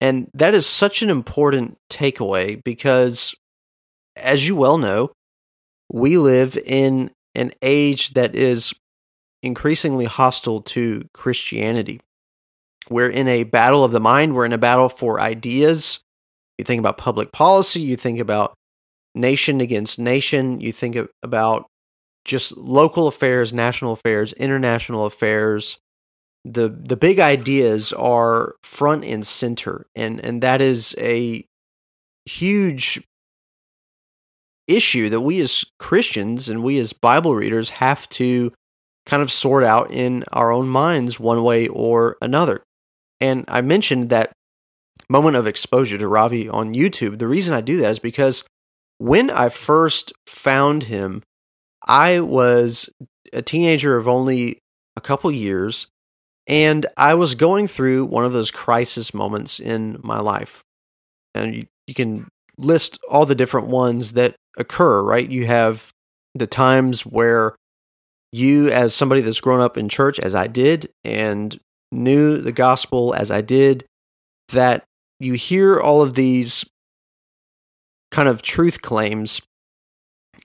And 0.00 0.30
that 0.32 0.54
is 0.54 0.66
such 0.66 1.02
an 1.02 1.10
important 1.10 1.78
takeaway 1.90 2.62
because, 2.62 3.34
as 4.16 4.46
you 4.46 4.54
well 4.54 4.78
know, 4.78 5.12
we 5.92 6.18
live 6.18 6.56
in 6.56 7.10
an 7.34 7.52
age 7.62 8.14
that 8.14 8.34
is 8.34 8.72
increasingly 9.42 10.04
hostile 10.04 10.60
to 10.62 11.08
Christianity. 11.14 12.00
We're 12.90 13.10
in 13.10 13.28
a 13.28 13.44
battle 13.44 13.84
of 13.84 13.92
the 13.92 14.00
mind, 14.00 14.34
we're 14.34 14.46
in 14.46 14.52
a 14.52 14.58
battle 14.58 14.88
for 14.88 15.20
ideas, 15.20 16.00
you 16.56 16.64
think 16.64 16.80
about 16.80 16.98
public 16.98 17.32
policy, 17.32 17.80
you 17.80 17.96
think 17.96 18.18
about 18.18 18.54
nation 19.14 19.60
against 19.60 19.98
nation, 19.98 20.60
you 20.60 20.72
think 20.72 20.96
about 21.22 21.66
just 22.24 22.56
local 22.56 23.06
affairs, 23.06 23.52
national 23.52 23.92
affairs, 23.92 24.32
international 24.34 25.06
affairs. 25.06 25.78
The 26.50 26.68
the 26.68 26.96
big 26.96 27.20
ideas 27.20 27.92
are 27.92 28.54
front 28.62 29.04
and 29.04 29.26
center 29.26 29.86
and 29.94 30.20
and 30.24 30.42
that 30.42 30.60
is 30.60 30.94
a 30.98 31.44
huge 32.26 33.02
issue 34.66 35.08
that 35.10 35.20
we 35.20 35.40
as 35.40 35.64
Christians 35.78 36.48
and 36.48 36.62
we 36.62 36.78
as 36.78 36.92
Bible 36.92 37.34
readers 37.34 37.70
have 37.70 38.08
to 38.10 38.52
kind 39.06 39.22
of 39.22 39.32
sort 39.32 39.64
out 39.64 39.90
in 39.90 40.24
our 40.32 40.52
own 40.52 40.68
minds 40.68 41.18
one 41.18 41.42
way 41.42 41.66
or 41.66 42.16
another. 42.20 42.62
And 43.20 43.44
I 43.48 43.62
mentioned 43.62 44.10
that 44.10 44.32
moment 45.08 45.36
of 45.36 45.46
exposure 45.46 45.96
to 45.98 46.06
Ravi 46.06 46.48
on 46.48 46.74
YouTube. 46.74 47.18
The 47.18 47.26
reason 47.26 47.54
I 47.54 47.62
do 47.62 47.78
that 47.78 47.92
is 47.92 47.98
because 47.98 48.44
when 48.98 49.30
I 49.30 49.48
first 49.48 50.12
found 50.26 50.84
him, 50.84 51.22
I 51.86 52.20
was 52.20 52.90
a 53.32 53.40
teenager 53.40 53.96
of 53.96 54.06
only 54.06 54.58
a 54.96 55.00
couple 55.00 55.30
years, 55.30 55.86
And 56.48 56.86
I 56.96 57.14
was 57.14 57.34
going 57.34 57.68
through 57.68 58.06
one 58.06 58.24
of 58.24 58.32
those 58.32 58.50
crisis 58.50 59.12
moments 59.12 59.60
in 59.60 60.00
my 60.02 60.18
life. 60.18 60.64
And 61.34 61.54
you, 61.54 61.66
you 61.86 61.94
can 61.94 62.26
list 62.56 62.98
all 63.08 63.26
the 63.26 63.34
different 63.34 63.68
ones 63.68 64.12
that 64.12 64.34
occur, 64.56 65.02
right? 65.02 65.28
You 65.28 65.46
have 65.46 65.92
the 66.34 66.46
times 66.46 67.02
where 67.02 67.54
you, 68.32 68.70
as 68.70 68.94
somebody 68.94 69.20
that's 69.20 69.40
grown 69.40 69.60
up 69.60 69.76
in 69.76 69.88
church, 69.88 70.18
as 70.18 70.34
I 70.34 70.46
did, 70.46 70.90
and 71.04 71.58
knew 71.92 72.38
the 72.38 72.52
gospel 72.52 73.14
as 73.14 73.30
I 73.30 73.42
did, 73.42 73.84
that 74.48 74.84
you 75.20 75.34
hear 75.34 75.78
all 75.78 76.02
of 76.02 76.14
these 76.14 76.64
kind 78.10 78.28
of 78.28 78.40
truth 78.40 78.80
claims 78.80 79.42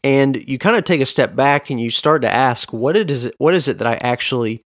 and 0.03 0.35
you 0.47 0.57
kind 0.57 0.75
of 0.75 0.83
take 0.83 0.99
a 0.99 1.05
step 1.05 1.33
back 1.33 1.69
and 1.69 1.79
you 1.79 1.89
start 1.89 2.21
to 2.21 2.29
ask 2.29 2.73
what 2.73 2.97
it 2.97 3.09
is 3.09 3.31
what 3.37 3.53
is 3.53 3.69
it 3.69 3.77
that 3.77 3.87
I 3.87 3.95
actually 3.95 4.61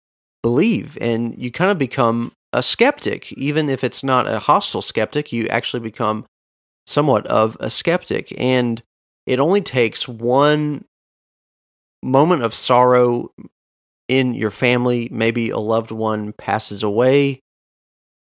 believe 0.42 0.99
and 1.00 1.40
you 1.40 1.50
kind 1.50 1.70
of 1.70 1.78
become 1.78 2.32
a 2.52 2.62
skeptic. 2.62 3.32
Even 3.32 3.68
if 3.68 3.82
it's 3.84 4.02
not 4.02 4.26
a 4.26 4.40
hostile 4.40 4.82
skeptic 4.82 5.32
you 5.32 5.46
actually 5.49 5.80
become 5.80 6.26
somewhat 6.87 7.26
of 7.26 7.56
a 7.61 7.70
skeptic. 7.70 8.32
And 8.38 8.82
it 9.26 9.38
only 9.38 9.61
takes 9.61 10.08
one 10.08 10.84
moment 12.02 12.42
of 12.42 12.54
sorrow 12.54 13.30
in 14.08 14.34
your 14.34 14.50
family. 14.50 15.08
Maybe 15.11 15.50
a 15.50 15.58
loved 15.58 15.90
one 15.90 16.32
passes 16.32 16.82
away. 16.82 17.40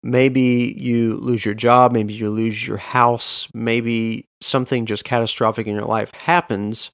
Maybe 0.03 0.75
you 0.79 1.17
lose 1.17 1.45
your 1.45 1.55
job. 1.55 1.93
Maybe 1.93 2.15
you 2.15 2.31
lose 2.31 2.67
your 2.67 2.79
house. 2.79 3.49
Maybe 3.53 4.27
something 4.41 4.87
just 4.87 5.05
catastrophic 5.05 5.67
in 5.67 5.75
your 5.75 5.85
life 5.85 6.12
happens 6.12 6.91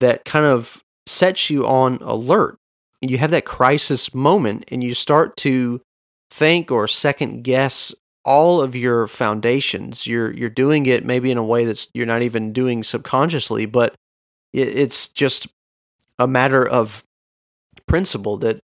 that 0.00 0.24
kind 0.24 0.44
of 0.44 0.82
sets 1.06 1.50
you 1.50 1.66
on 1.66 1.98
alert. 2.00 2.58
You 3.00 3.18
have 3.18 3.30
that 3.32 3.44
crisis 3.44 4.14
moment 4.14 4.64
and 4.68 4.82
you 4.82 4.94
start 4.94 5.36
to 5.38 5.80
think 6.30 6.70
or 6.70 6.88
second 6.88 7.42
guess 7.42 7.94
all 8.24 8.60
of 8.60 8.74
your 8.74 9.06
foundations. 9.06 10.06
You're 10.06 10.32
you're 10.32 10.48
doing 10.50 10.86
it 10.86 11.04
maybe 11.04 11.30
in 11.30 11.38
a 11.38 11.44
way 11.44 11.64
that's 11.64 11.88
you're 11.94 12.06
not 12.06 12.22
even 12.22 12.52
doing 12.52 12.82
subconsciously, 12.82 13.66
but 13.66 13.94
it's 14.52 15.08
just 15.08 15.48
a 16.18 16.26
matter 16.26 16.66
of 16.66 17.04
principle 17.86 18.36
that 18.38 18.60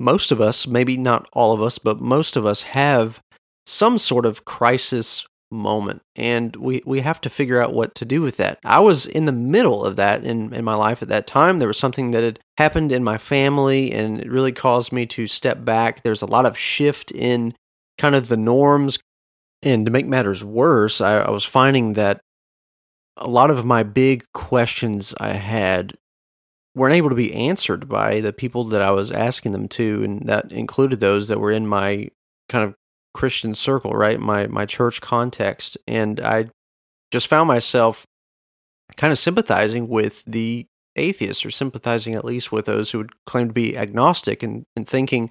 most 0.00 0.32
of 0.32 0.40
us, 0.40 0.66
maybe 0.66 0.96
not 0.96 1.28
all 1.32 1.52
of 1.52 1.62
us, 1.62 1.78
but 1.78 2.00
most 2.00 2.36
of 2.36 2.44
us 2.44 2.62
have 2.62 3.20
some 3.66 3.98
sort 3.98 4.26
of 4.26 4.44
crisis 4.44 5.26
moment 5.50 6.02
and 6.16 6.56
we 6.56 6.82
we 6.84 7.00
have 7.00 7.20
to 7.20 7.30
figure 7.30 7.62
out 7.62 7.72
what 7.72 7.94
to 7.94 8.04
do 8.04 8.20
with 8.20 8.36
that. 8.38 8.58
I 8.64 8.80
was 8.80 9.06
in 9.06 9.24
the 9.24 9.32
middle 9.32 9.84
of 9.84 9.96
that 9.96 10.24
in 10.24 10.52
in 10.52 10.64
my 10.64 10.74
life 10.74 11.02
at 11.02 11.08
that 11.08 11.26
time. 11.26 11.58
There 11.58 11.68
was 11.68 11.78
something 11.78 12.10
that 12.10 12.24
had 12.24 12.40
happened 12.58 12.90
in 12.92 13.04
my 13.04 13.18
family 13.18 13.92
and 13.92 14.20
it 14.20 14.30
really 14.30 14.52
caused 14.52 14.92
me 14.92 15.06
to 15.06 15.26
step 15.26 15.64
back. 15.64 16.02
There's 16.02 16.22
a 16.22 16.26
lot 16.26 16.46
of 16.46 16.58
shift 16.58 17.10
in 17.12 17.54
kind 17.98 18.14
of 18.14 18.28
the 18.28 18.36
norms 18.36 18.98
and 19.62 19.86
to 19.86 19.92
make 19.92 20.06
matters 20.06 20.44
worse 20.44 21.00
I, 21.00 21.20
I 21.20 21.30
was 21.30 21.44
finding 21.44 21.94
that 21.94 22.20
a 23.16 23.28
lot 23.28 23.50
of 23.50 23.64
my 23.64 23.82
big 23.82 24.24
questions 24.32 25.14
i 25.18 25.32
had 25.32 25.96
weren't 26.74 26.96
able 26.96 27.08
to 27.08 27.14
be 27.14 27.32
answered 27.32 27.88
by 27.88 28.20
the 28.20 28.32
people 28.32 28.64
that 28.64 28.82
i 28.82 28.90
was 28.90 29.10
asking 29.10 29.52
them 29.52 29.68
to 29.68 30.02
and 30.02 30.28
that 30.28 30.50
included 30.52 31.00
those 31.00 31.28
that 31.28 31.40
were 31.40 31.52
in 31.52 31.66
my 31.66 32.08
kind 32.48 32.64
of 32.64 32.74
Christian 33.14 33.54
circle, 33.54 33.92
right? 33.92 34.20
My 34.20 34.46
my 34.48 34.66
church 34.66 35.00
context, 35.00 35.78
and 35.86 36.20
I 36.20 36.50
just 37.10 37.28
found 37.28 37.48
myself 37.48 38.04
kind 38.96 39.12
of 39.12 39.18
sympathizing 39.18 39.88
with 39.88 40.24
the 40.26 40.66
atheists, 40.96 41.44
or 41.44 41.50
sympathizing 41.50 42.14
at 42.14 42.24
least 42.24 42.52
with 42.52 42.66
those 42.66 42.90
who 42.90 42.98
would 42.98 43.12
claim 43.24 43.48
to 43.48 43.54
be 43.54 43.76
agnostic, 43.76 44.42
and, 44.42 44.64
and 44.76 44.86
thinking, 44.86 45.30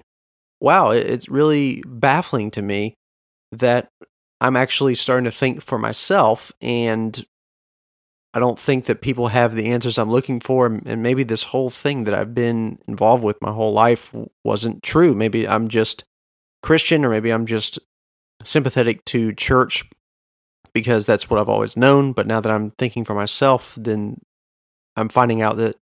"Wow, 0.60 0.90
it's 0.90 1.28
really 1.28 1.82
baffling 1.86 2.50
to 2.52 2.62
me 2.62 2.94
that 3.52 3.88
I'm 4.40 4.56
actually 4.56 4.94
starting 4.94 5.24
to 5.24 5.30
think 5.30 5.62
for 5.62 5.78
myself, 5.78 6.52
and 6.60 7.24
I 8.34 8.40
don't 8.40 8.58
think 8.58 8.86
that 8.86 9.00
people 9.00 9.28
have 9.28 9.54
the 9.54 9.66
answers 9.66 9.96
I'm 9.96 10.10
looking 10.10 10.40
for, 10.40 10.66
and 10.66 11.02
maybe 11.02 11.22
this 11.22 11.44
whole 11.44 11.70
thing 11.70 12.04
that 12.04 12.14
I've 12.14 12.34
been 12.34 12.78
involved 12.88 13.22
with 13.22 13.40
my 13.40 13.52
whole 13.52 13.72
life 13.72 14.12
wasn't 14.44 14.82
true. 14.82 15.14
Maybe 15.14 15.46
I'm 15.46 15.68
just 15.68 16.04
Christian, 16.64 17.04
or 17.04 17.10
maybe 17.10 17.30
I'm 17.30 17.44
just 17.44 17.78
sympathetic 18.42 19.04
to 19.04 19.34
church 19.34 19.84
because 20.72 21.04
that's 21.04 21.28
what 21.28 21.38
I've 21.38 21.48
always 21.48 21.76
known. 21.76 22.12
But 22.12 22.26
now 22.26 22.40
that 22.40 22.50
I'm 22.50 22.70
thinking 22.72 23.04
for 23.04 23.14
myself, 23.14 23.76
then 23.78 24.22
I'm 24.96 25.10
finding 25.10 25.42
out 25.42 25.58
that 25.58 25.76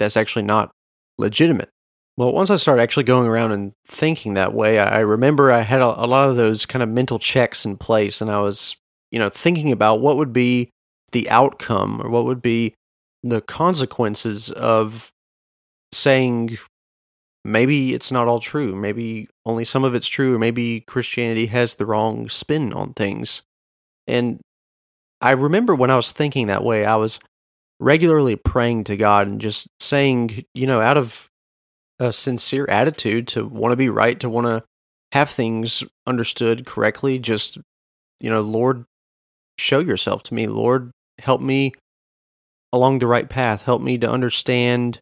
that's 0.00 0.16
actually 0.16 0.42
not 0.42 0.72
legitimate. 1.16 1.70
Well, 2.16 2.32
once 2.32 2.50
I 2.50 2.56
started 2.56 2.82
actually 2.82 3.04
going 3.04 3.28
around 3.28 3.52
and 3.52 3.72
thinking 3.86 4.34
that 4.34 4.52
way, 4.52 4.80
I 4.80 4.98
remember 4.98 5.52
I 5.52 5.60
had 5.60 5.80
a, 5.80 6.04
a 6.04 6.06
lot 6.06 6.28
of 6.28 6.36
those 6.36 6.66
kind 6.66 6.82
of 6.82 6.88
mental 6.88 7.20
checks 7.20 7.64
in 7.64 7.76
place, 7.76 8.20
and 8.20 8.30
I 8.30 8.40
was, 8.40 8.76
you 9.12 9.20
know, 9.20 9.28
thinking 9.28 9.70
about 9.70 10.00
what 10.00 10.16
would 10.16 10.32
be 10.32 10.70
the 11.12 11.30
outcome 11.30 12.02
or 12.02 12.10
what 12.10 12.24
would 12.24 12.42
be 12.42 12.74
the 13.22 13.40
consequences 13.40 14.50
of 14.50 15.12
saying 15.92 16.58
maybe 17.52 17.94
it's 17.94 18.10
not 18.10 18.28
all 18.28 18.40
true. 18.40 18.74
Maybe 18.76 19.28
only 19.44 19.64
some 19.64 19.84
of 19.84 19.94
it's 19.94 20.08
true, 20.08 20.36
or 20.36 20.38
maybe 20.38 20.80
Christianity 20.80 21.46
has 21.46 21.74
the 21.74 21.86
wrong 21.86 22.28
spin 22.28 22.72
on 22.72 22.94
things. 22.94 23.42
And 24.06 24.40
I 25.20 25.32
remember 25.32 25.74
when 25.74 25.90
I 25.90 25.96
was 25.96 26.12
thinking 26.12 26.46
that 26.46 26.64
way, 26.64 26.84
I 26.84 26.96
was 26.96 27.20
regularly 27.78 28.36
praying 28.36 28.84
to 28.84 28.96
God 28.96 29.26
and 29.26 29.40
just 29.40 29.68
saying, 29.80 30.44
you 30.54 30.66
know, 30.66 30.80
out 30.80 30.96
of 30.96 31.28
a 31.98 32.12
sincere 32.12 32.66
attitude 32.68 33.28
to 33.28 33.46
want 33.46 33.72
to 33.72 33.76
be 33.76 33.90
right, 33.90 34.18
to 34.20 34.28
want 34.28 34.46
to 34.46 34.62
have 35.12 35.30
things 35.30 35.84
understood 36.06 36.66
correctly, 36.66 37.18
just, 37.18 37.58
you 38.20 38.30
know, 38.30 38.40
Lord, 38.40 38.84
show 39.58 39.80
yourself 39.80 40.22
to 40.24 40.34
me. 40.34 40.46
Lord, 40.46 40.90
help 41.18 41.40
me 41.40 41.72
along 42.72 42.98
the 42.98 43.06
right 43.06 43.28
path. 43.28 43.62
Help 43.62 43.82
me 43.82 43.98
to 43.98 44.10
understand 44.10 45.00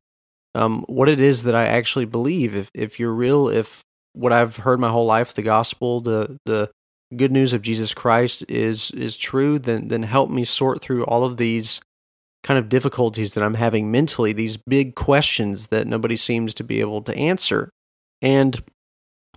um, 0.59 0.85
what 0.89 1.09
it 1.09 1.21
is 1.21 1.45
that 1.45 1.55
I 1.55 1.67
actually 1.67 2.05
believe. 2.05 2.55
If 2.55 2.71
if 2.75 2.99
you're 2.99 3.13
real, 3.13 3.49
if 3.49 3.85
what 4.13 4.33
I've 4.33 4.57
heard 4.57 4.81
my 4.81 4.91
whole 4.91 5.07
life, 5.07 5.33
the 5.33 5.43
gospel, 5.43 6.01
the 6.01 6.37
the 6.45 6.71
good 7.17 7.33
news 7.33 7.53
of 7.53 7.63
Jesus 7.63 7.95
Christ 7.95 8.45
is 8.49 8.91
is 8.91 9.17
true, 9.17 9.59
then 9.59 9.89
then 9.89 10.03
help 10.03 10.31
me 10.31 10.45
sort 10.45 10.81
through 10.81 11.05
all 11.05 11.25
of 11.25 11.37
these 11.37 11.81
kind 12.43 12.59
of 12.59 12.69
difficulties 12.69 13.35
that 13.35 13.45
I'm 13.45 13.55
having 13.55 13.91
mentally, 13.91 14.33
these 14.33 14.57
big 14.57 14.95
questions 14.95 15.69
that 15.69 15.87
nobody 15.87 16.17
seems 16.17 16.55
to 16.55 16.65
be 16.65 16.81
able 16.81 17.03
to 17.03 17.17
answer. 17.17 17.71
And 18.21 18.63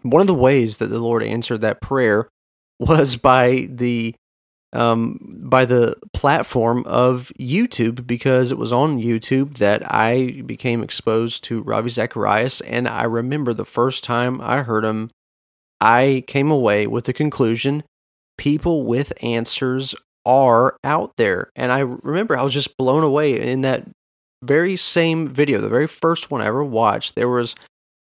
one 0.02 0.22
of 0.22 0.28
the 0.28 0.34
ways 0.34 0.78
that 0.78 0.88
the 0.88 1.00
Lord 1.00 1.24
answered 1.24 1.62
that 1.62 1.82
prayer 1.82 2.28
was 2.80 3.16
by 3.16 3.68
the 3.70 4.16
um, 4.74 5.20
by 5.44 5.66
the 5.66 5.96
platform 6.14 6.84
of 6.86 7.32
YouTube 7.40 8.08
because 8.08 8.52
it 8.52 8.58
was 8.58 8.72
on 8.72 9.00
YouTube 9.00 9.58
that 9.58 9.82
I 9.86 10.42
became 10.46 10.84
exposed 10.84 11.44
to 11.46 11.62
Ravi 11.62 11.90
Zacharias. 11.90 12.62
And 12.62 12.88
I 12.88 13.04
remember 13.04 13.54
the 13.54 13.66
first 13.66 14.04
time 14.04 14.40
I 14.42 14.64
heard 14.64 14.86
him, 14.86 15.12
I 15.80 16.24
came 16.28 16.52
away 16.52 16.88
with 16.88 17.06
the 17.06 17.14
conclusion 17.14 17.84
people 18.38 18.84
with 18.84 19.14
answers 19.24 19.94
are 20.26 20.78
out 20.84 21.14
there. 21.18 21.52
And 21.56 21.72
I 21.72 21.80
remember 21.80 22.38
I 22.38 22.44
was 22.44 22.54
just 22.54 22.78
blown 22.78 23.04
away 23.04 23.40
in 23.40 23.62
that 23.62 23.88
very 24.44 24.76
same 24.76 25.28
video, 25.28 25.60
the 25.62 25.70
very 25.70 25.88
first 25.88 26.32
one 26.32 26.42
I 26.42 26.48
ever 26.48 26.64
watched. 26.64 27.16
There 27.16 27.30
was 27.30 27.56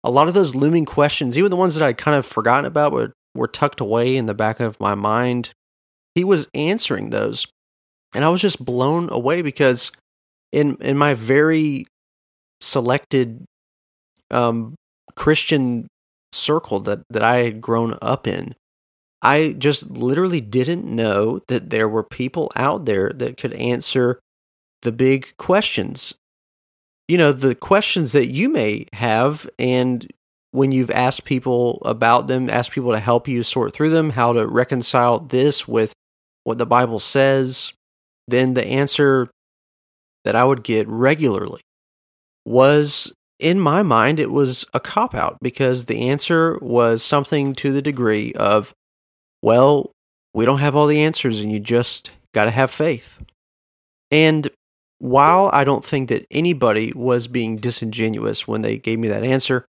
a 0.03 0.11
lot 0.11 0.27
of 0.27 0.33
those 0.33 0.55
looming 0.55 0.85
questions, 0.85 1.38
even 1.38 1.51
the 1.51 1.57
ones 1.57 1.75
that 1.75 1.85
I'd 1.85 1.97
kind 1.97 2.15
of 2.15 2.25
forgotten 2.25 2.65
about, 2.65 2.93
were, 2.93 3.11
were 3.35 3.47
tucked 3.47 3.81
away 3.81 4.15
in 4.15 4.27
the 4.27 4.33
back 4.33 4.59
of 4.59 4.79
my 4.79 4.95
mind 4.95 5.51
he 6.15 6.23
was 6.23 6.47
answering 6.53 7.09
those. 7.09 7.47
And 8.13 8.25
I 8.25 8.29
was 8.29 8.41
just 8.41 8.63
blown 8.63 9.09
away 9.11 9.41
because 9.41 9.91
in 10.51 10.75
in 10.81 10.97
my 10.97 11.13
very 11.13 11.85
selected 12.59 13.45
um, 14.31 14.75
Christian 15.15 15.87
circle 16.31 16.79
that, 16.81 17.03
that 17.09 17.23
I 17.23 17.37
had 17.37 17.61
grown 17.61 17.97
up 18.01 18.27
in, 18.27 18.55
I 19.21 19.55
just 19.57 19.89
literally 19.89 20.41
didn't 20.41 20.85
know 20.85 21.41
that 21.47 21.69
there 21.69 21.89
were 21.89 22.03
people 22.03 22.51
out 22.55 22.85
there 22.85 23.11
that 23.13 23.37
could 23.37 23.53
answer 23.53 24.19
the 24.81 24.91
big 24.91 25.35
questions. 25.37 26.15
You 27.07 27.17
know, 27.17 27.31
the 27.31 27.55
questions 27.55 28.11
that 28.13 28.27
you 28.27 28.49
may 28.49 28.85
have, 28.93 29.49
and 29.57 30.07
when 30.51 30.71
you've 30.71 30.91
asked 30.91 31.25
people 31.25 31.81
about 31.83 32.27
them, 32.27 32.49
asked 32.49 32.71
people 32.71 32.91
to 32.91 32.99
help 32.99 33.27
you 33.27 33.43
sort 33.43 33.73
through 33.73 33.89
them, 33.89 34.11
how 34.11 34.33
to 34.33 34.47
reconcile 34.47 35.19
this 35.19 35.67
with 35.67 35.93
what 36.43 36.58
the 36.58 36.65
Bible 36.65 37.00
says, 37.00 37.74
then 38.27 38.53
the 38.53 38.65
answer 38.65 39.29
that 40.25 40.36
I 40.36 40.43
would 40.43 40.63
get 40.63 40.88
regularly 40.88 41.62
was 42.46 43.12
in 43.39 43.60
my 43.60 43.84
mind, 43.84 44.19
it 44.19 44.31
was 44.31 44.65
a 44.74 44.79
cop 44.79 45.15
out 45.15 45.38
because 45.41 45.86
the 45.86 46.10
answer 46.10 46.58
was 46.62 47.01
something 47.01 47.55
to 47.55 47.72
the 47.72 47.81
degree 47.81 48.34
of, 48.34 48.74
well, 49.41 49.91
we 50.34 50.46
don't 50.46 50.60
have 50.60 50.75
all 50.75 50.88
the 50.88 51.01
answers 51.01 51.39
and 51.39 51.51
you 51.51 51.60
just 51.60 52.12
got 52.34 52.46
to 52.46 52.51
have 52.51 52.69
faith. 52.69 53.19
And 54.12 54.50
while 55.00 55.50
I 55.53 55.63
don't 55.63 55.86
think 55.86 56.10
that 56.10 56.25
anybody 56.29 56.91
was 56.93 57.27
being 57.27 57.58
disingenuous 57.58 58.48
when 58.48 58.62
they 58.62 58.77
gave 58.77 59.00
me 59.00 59.08
that 59.08 59.24
answer, 59.24 59.65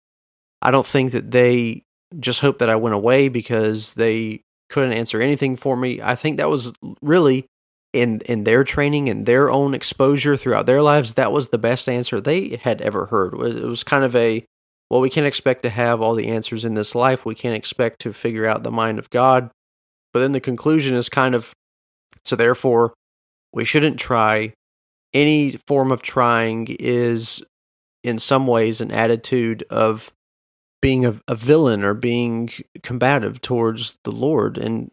I 0.61 0.71
don't 0.71 0.87
think 0.87 1.13
that 1.13 1.31
they 1.31 1.83
just 2.19 2.41
hoped 2.41 2.59
that 2.59 2.69
I 2.69 2.77
went 2.77 2.97
away 2.97 3.29
because 3.29 3.95
they 3.95 4.43
couldn't 4.71 4.93
answer 4.93 5.21
anything 5.21 5.57
for 5.57 5.77
me. 5.77 6.01
I 6.01 6.15
think 6.15 6.39
that 6.39 6.49
was 6.49 6.73
really 7.03 7.47
in 7.93 8.21
in 8.27 8.45
their 8.45 8.65
training 8.65 9.09
and 9.09 9.27
their 9.27 9.51
own 9.51 9.75
exposure 9.75 10.37
throughout 10.37 10.67
their 10.67 10.81
lives. 10.81 11.15
That 11.15 11.33
was 11.33 11.49
the 11.49 11.59
best 11.59 11.89
answer 11.89 12.21
they 12.21 12.57
had 12.57 12.81
ever 12.81 13.07
heard. 13.07 13.35
It 13.35 13.65
was 13.65 13.83
kind 13.83 14.05
of 14.05 14.15
a 14.17 14.45
well, 14.91 15.01
we 15.01 15.11
can't 15.11 15.27
expect 15.27 15.63
to 15.63 15.71
have 15.71 16.01
all 16.01 16.15
the 16.15 16.29
answers 16.29 16.65
in 16.65 16.75
this 16.75 16.97
life. 16.97 17.25
We 17.25 17.37
can't 17.37 17.55
expect 17.55 18.01
to 18.01 18.13
figure 18.13 18.47
out 18.47 18.65
the 18.65 18.73
mind 18.73 18.99
of 18.99 19.09
God. 19.11 19.51
But 20.13 20.21
then 20.21 20.33
the 20.33 20.41
conclusion 20.41 20.95
is 20.95 21.09
kind 21.09 21.35
of 21.35 21.53
so 22.25 22.37
therefore 22.37 22.93
we 23.53 23.65
shouldn't 23.65 23.99
try. 23.99 24.53
Any 25.13 25.57
form 25.67 25.91
of 25.91 26.03
trying 26.03 26.77
is 26.79 27.43
in 28.05 28.19
some 28.19 28.47
ways 28.47 28.81
an 28.81 28.93
attitude 28.93 29.65
of 29.69 30.13
being 30.81 31.05
a, 31.05 31.21
a 31.29 31.35
villain 31.35 31.85
or 31.85 31.95
being 31.95 32.51
combative 32.83 33.41
towards 33.41 33.99
the 34.05 34.13
Lord. 34.13 34.57
And 34.57 34.93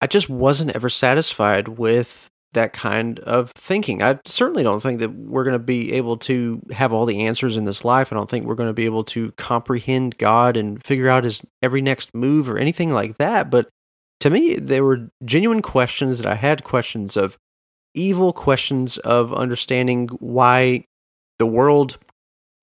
I 0.00 0.06
just 0.06 0.28
wasn't 0.28 0.74
ever 0.74 0.90
satisfied 0.90 1.68
with 1.68 2.30
that 2.52 2.72
kind 2.72 3.18
of 3.20 3.50
thinking. 3.52 4.02
I 4.02 4.20
certainly 4.24 4.62
don't 4.62 4.80
think 4.80 5.00
that 5.00 5.12
we're 5.12 5.44
going 5.44 5.58
to 5.58 5.58
be 5.58 5.92
able 5.92 6.16
to 6.18 6.62
have 6.72 6.92
all 6.92 7.04
the 7.04 7.20
answers 7.26 7.56
in 7.56 7.64
this 7.64 7.84
life. 7.84 8.12
I 8.12 8.16
don't 8.16 8.30
think 8.30 8.46
we're 8.46 8.54
going 8.54 8.68
to 8.68 8.74
be 8.74 8.84
able 8.84 9.04
to 9.04 9.32
comprehend 9.32 10.18
God 10.18 10.56
and 10.56 10.82
figure 10.82 11.08
out 11.08 11.24
his 11.24 11.42
every 11.62 11.82
next 11.82 12.14
move 12.14 12.48
or 12.48 12.56
anything 12.58 12.90
like 12.90 13.18
that. 13.18 13.50
But 13.50 13.68
to 14.20 14.30
me, 14.30 14.54
there 14.54 14.84
were 14.84 15.10
genuine 15.24 15.62
questions 15.62 16.18
that 16.18 16.30
I 16.30 16.36
had 16.36 16.64
questions 16.64 17.16
of 17.16 17.36
evil, 17.94 18.32
questions 18.32 18.98
of 18.98 19.32
understanding 19.34 20.08
why 20.20 20.84
the 21.38 21.46
world 21.46 21.98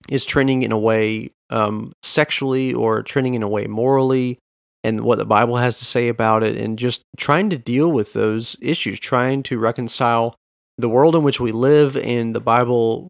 is 0.10 0.26
trending 0.26 0.64
in 0.64 0.72
a 0.72 0.80
way 0.80 1.32
um, 1.52 1.94
sexually 2.02 2.74
or 2.74 3.04
trending 3.04 3.34
in 3.34 3.44
a 3.44 3.50
way 3.50 3.68
morally 3.68 4.40
and 4.84 5.02
what 5.02 5.20
the 5.20 5.26
Bible 5.26 5.58
has 5.58 5.78
to 5.78 5.86
say 5.86 6.08
about 6.08 6.42
it, 6.42 6.58
and 6.58 6.80
just 6.80 7.04
trying 7.16 7.52
to 7.52 7.58
deal 7.58 7.92
with 7.92 8.14
those 8.14 8.56
issues, 8.62 9.00
trying 9.00 9.44
to 9.44 9.60
reconcile 9.60 10.34
the 10.78 10.90
world 10.90 11.16
in 11.16 11.22
which 11.22 11.40
we 11.40 11.52
live 11.52 11.96
and 11.98 12.36
the 12.36 12.40
Bible 12.40 13.08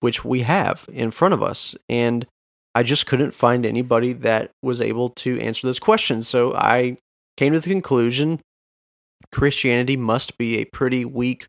which 0.00 0.24
we 0.24 0.40
have 0.40 0.88
in 0.92 1.12
front 1.12 1.32
of 1.32 1.42
us. 1.42 1.76
And 1.88 2.26
I 2.74 2.82
just 2.82 3.06
couldn't 3.06 3.34
find 3.34 3.64
anybody 3.64 4.12
that 4.14 4.50
was 4.62 4.80
able 4.80 5.10
to 5.10 5.38
answer 5.40 5.66
those 5.66 5.78
questions. 5.78 6.26
So 6.26 6.54
I 6.54 6.96
came 7.36 7.52
to 7.52 7.60
the 7.60 7.70
conclusion 7.70 8.40
Christianity 9.30 9.96
must 9.96 10.36
be 10.36 10.58
a 10.58 10.64
pretty 10.64 11.04
weak 11.04 11.46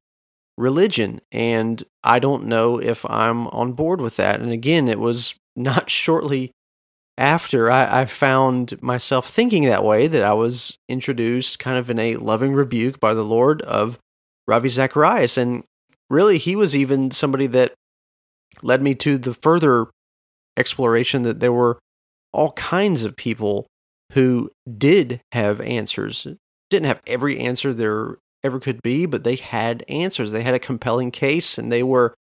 religion. 0.58 1.22
And 1.32 1.84
I 2.04 2.20
don't 2.20 2.46
know 2.46 2.80
if 2.80 3.06
I'm 3.10 3.48
on 3.48 3.74
board 3.74 4.00
with 4.00 4.18
that. 4.18 4.40
And 4.40 4.52
again, 4.52 4.88
it 4.88 5.00
was 5.00 5.36
not 5.56 5.90
shortly 5.90 6.52
after 7.18 7.70
I, 7.70 8.02
I, 8.02 8.06
found 8.06 8.82
myself 8.82 9.30
thinking 9.30 9.66
that 9.66 9.84
way 9.84 10.08
that 10.08 10.24
I 10.24 10.34
was 10.34 10.78
introduced 10.90 11.60
kind 11.60 11.78
of 11.78 11.90
in 11.90 12.00
a 12.00 12.16
loving 12.16 12.54
rebuke 12.54 13.00
by 13.00 13.14
the 13.14 13.24
Lord 13.24 13.62
of 13.62 14.00
Ravi 14.48 14.70
Zacharias. 14.70 15.38
And 15.38 15.64
really, 16.10 16.40
he 16.40 16.56
was 16.56 16.76
even 16.76 17.12
somebody 17.12 17.46
that 17.48 17.74
led 18.64 18.82
me 18.82 18.96
to 18.96 19.18
the 19.18 19.34
further 19.34 19.88
exploration 20.58 21.22
that 21.24 21.40
there 21.40 21.54
were 21.54 21.78
all 22.32 22.52
kinds 22.54 23.04
of 23.04 23.16
people 23.16 23.68
who 24.14 24.52
did 24.78 25.22
have 25.32 25.62
answers. 25.62 26.28
Didn't 26.70 26.88
have 26.88 27.02
every 27.06 27.40
answer 27.40 27.74
there 27.74 28.18
ever 28.44 28.60
could 28.60 28.82
be, 28.82 29.06
but 29.06 29.24
they 29.24 29.36
had 29.36 29.84
answers. 29.88 30.32
They 30.32 30.44
had 30.44 30.54
a 30.54 30.60
compelling 30.60 31.12
case 31.12 31.58
and 31.58 31.72
they 31.72 31.84
were 31.84 32.16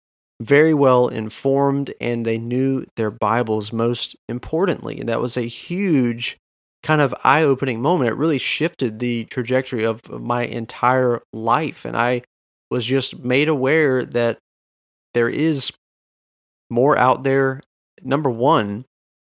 very 0.44 0.74
well 0.74 1.08
informed 1.08 1.92
and 2.00 2.24
they 2.24 2.38
knew 2.38 2.84
their 2.96 3.10
Bibles 3.10 3.72
most 3.72 4.16
importantly. 4.28 5.00
And 5.00 5.08
that 5.08 5.20
was 5.20 5.36
a 5.36 5.42
huge 5.42 6.38
kind 6.82 7.00
of 7.00 7.14
eye 7.22 7.42
opening 7.42 7.80
moment. 7.80 8.10
It 8.10 8.16
really 8.16 8.38
shifted 8.38 8.98
the 8.98 9.24
trajectory 9.26 9.84
of 9.84 10.08
my 10.10 10.44
entire 10.44 11.22
life. 11.32 11.84
And 11.84 11.96
I 11.96 12.22
was 12.70 12.84
just 12.84 13.20
made 13.20 13.48
aware 13.48 14.04
that 14.04 14.38
there 15.14 15.28
is 15.28 15.72
more 16.70 16.96
out 16.96 17.22
there, 17.22 17.60
number 18.02 18.30
one, 18.30 18.84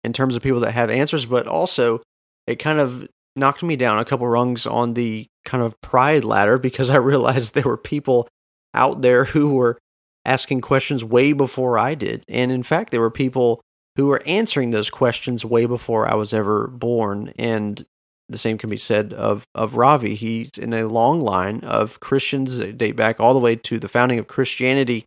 in 0.03 0.13
terms 0.13 0.35
of 0.35 0.43
people 0.43 0.59
that 0.61 0.73
have 0.73 0.91
answers, 0.91 1.25
but 1.25 1.47
also 1.47 2.01
it 2.45 2.57
kind 2.57 2.79
of 2.79 3.07
knocked 3.35 3.63
me 3.63 3.75
down 3.75 3.97
a 3.97 4.05
couple 4.05 4.27
rungs 4.27 4.67
on 4.67 4.93
the 4.93 5.27
kind 5.43 5.63
of 5.63 5.79
pride 5.81 6.23
ladder 6.23 6.57
because 6.59 6.89
I 6.89 6.97
realized 6.97 7.53
there 7.53 7.63
were 7.63 7.77
people 7.77 8.27
out 8.73 9.01
there 9.01 9.25
who 9.25 9.55
were 9.55 9.77
asking 10.25 10.61
questions 10.61 11.03
way 11.03 11.33
before 11.33 11.77
I 11.77 11.95
did. 11.95 12.23
And 12.27 12.51
in 12.51 12.63
fact, 12.63 12.91
there 12.91 13.01
were 13.01 13.11
people 13.11 13.61
who 13.95 14.07
were 14.07 14.23
answering 14.25 14.71
those 14.71 14.89
questions 14.89 15.45
way 15.45 15.65
before 15.65 16.09
I 16.09 16.15
was 16.15 16.33
ever 16.33 16.67
born. 16.67 17.33
And 17.37 17.85
the 18.29 18.37
same 18.37 18.57
can 18.57 18.69
be 18.69 18.77
said 18.77 19.13
of, 19.13 19.43
of 19.53 19.75
Ravi. 19.75 20.15
He's 20.15 20.51
in 20.57 20.73
a 20.73 20.87
long 20.87 21.19
line 21.19 21.59
of 21.63 21.99
Christians 21.99 22.57
that 22.57 22.77
date 22.77 22.95
back 22.95 23.19
all 23.19 23.33
the 23.33 23.39
way 23.39 23.55
to 23.55 23.79
the 23.79 23.89
founding 23.89 24.17
of 24.19 24.27
Christianity 24.27 25.05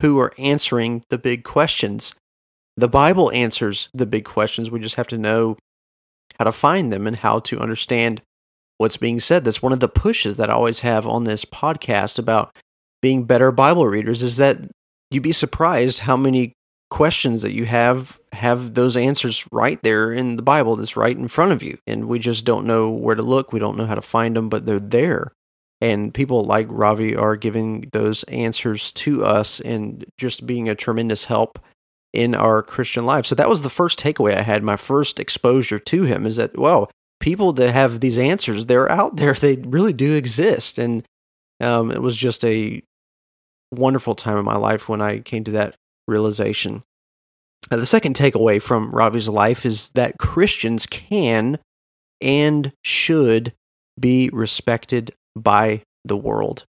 who 0.00 0.18
are 0.18 0.32
answering 0.38 1.04
the 1.10 1.18
big 1.18 1.44
questions. 1.44 2.14
The 2.76 2.88
Bible 2.88 3.30
answers 3.32 3.88
the 3.92 4.06
big 4.06 4.24
questions. 4.24 4.70
We 4.70 4.80
just 4.80 4.94
have 4.94 5.08
to 5.08 5.18
know 5.18 5.56
how 6.38 6.44
to 6.44 6.52
find 6.52 6.92
them 6.92 7.06
and 7.06 7.16
how 7.16 7.40
to 7.40 7.58
understand 7.58 8.22
what's 8.78 8.96
being 8.96 9.20
said. 9.20 9.44
That's 9.44 9.62
one 9.62 9.72
of 9.72 9.80
the 9.80 9.88
pushes 9.88 10.36
that 10.36 10.48
I 10.48 10.54
always 10.54 10.80
have 10.80 11.06
on 11.06 11.24
this 11.24 11.44
podcast 11.44 12.18
about 12.18 12.56
being 13.00 13.24
better 13.24 13.52
Bible 13.52 13.86
readers 13.86 14.22
is 14.22 14.36
that 14.38 14.58
you'd 15.10 15.22
be 15.22 15.32
surprised 15.32 16.00
how 16.00 16.16
many 16.16 16.52
questions 16.90 17.42
that 17.42 17.52
you 17.52 17.66
have 17.66 18.18
have 18.32 18.74
those 18.74 18.96
answers 18.96 19.46
right 19.52 19.80
there 19.82 20.12
in 20.12 20.36
the 20.36 20.42
Bible 20.42 20.76
that's 20.76 20.96
right 20.96 21.16
in 21.16 21.28
front 21.28 21.52
of 21.52 21.62
you. 21.62 21.78
And 21.86 22.06
we 22.06 22.18
just 22.18 22.44
don't 22.44 22.66
know 22.66 22.90
where 22.90 23.14
to 23.14 23.22
look. 23.22 23.52
We 23.52 23.58
don't 23.58 23.76
know 23.76 23.86
how 23.86 23.94
to 23.94 24.02
find 24.02 24.36
them, 24.36 24.48
but 24.48 24.66
they're 24.66 24.80
there. 24.80 25.32
And 25.80 26.12
people 26.12 26.42
like 26.42 26.66
Ravi 26.70 27.14
are 27.14 27.36
giving 27.36 27.88
those 27.92 28.24
answers 28.24 28.92
to 28.92 29.24
us 29.24 29.60
and 29.60 30.04
just 30.18 30.46
being 30.46 30.68
a 30.68 30.74
tremendous 30.74 31.24
help 31.24 31.58
in 32.12 32.34
our 32.34 32.62
Christian 32.62 33.06
life. 33.06 33.26
So 33.26 33.34
that 33.34 33.48
was 33.48 33.62
the 33.62 33.70
first 33.70 33.98
takeaway 33.98 34.36
I 34.36 34.42
had. 34.42 34.62
My 34.62 34.76
first 34.76 35.20
exposure 35.20 35.78
to 35.78 36.02
him 36.02 36.26
is 36.26 36.36
that, 36.36 36.58
well, 36.58 36.90
people 37.20 37.52
that 37.52 37.72
have 37.72 38.00
these 38.00 38.18
answers, 38.18 38.66
they're 38.66 38.90
out 38.90 39.16
there. 39.16 39.34
They 39.40 39.56
really 39.56 39.92
do 39.92 40.14
exist. 40.14 40.78
And 40.78 41.04
um, 41.60 41.90
it 41.90 42.02
was 42.02 42.16
just 42.16 42.44
a 42.44 42.82
wonderful 43.70 44.14
time 44.14 44.38
in 44.38 44.44
my 44.44 44.56
life 44.56 44.88
when 44.88 45.00
I 45.00 45.20
came 45.20 45.44
to 45.44 45.50
that 45.52 45.76
realization. 46.06 46.82
Now, 47.70 47.76
the 47.76 47.86
second 47.86 48.16
takeaway 48.16 48.62
from 48.62 48.92
Ravi's 48.92 49.28
life 49.28 49.66
is 49.66 49.88
that 49.90 50.18
Christians 50.18 50.86
can 50.86 51.58
and 52.20 52.72
should 52.82 53.52
be 53.98 54.30
respected 54.32 55.12
by 55.36 55.82
the 56.04 56.16
world. 56.16 56.64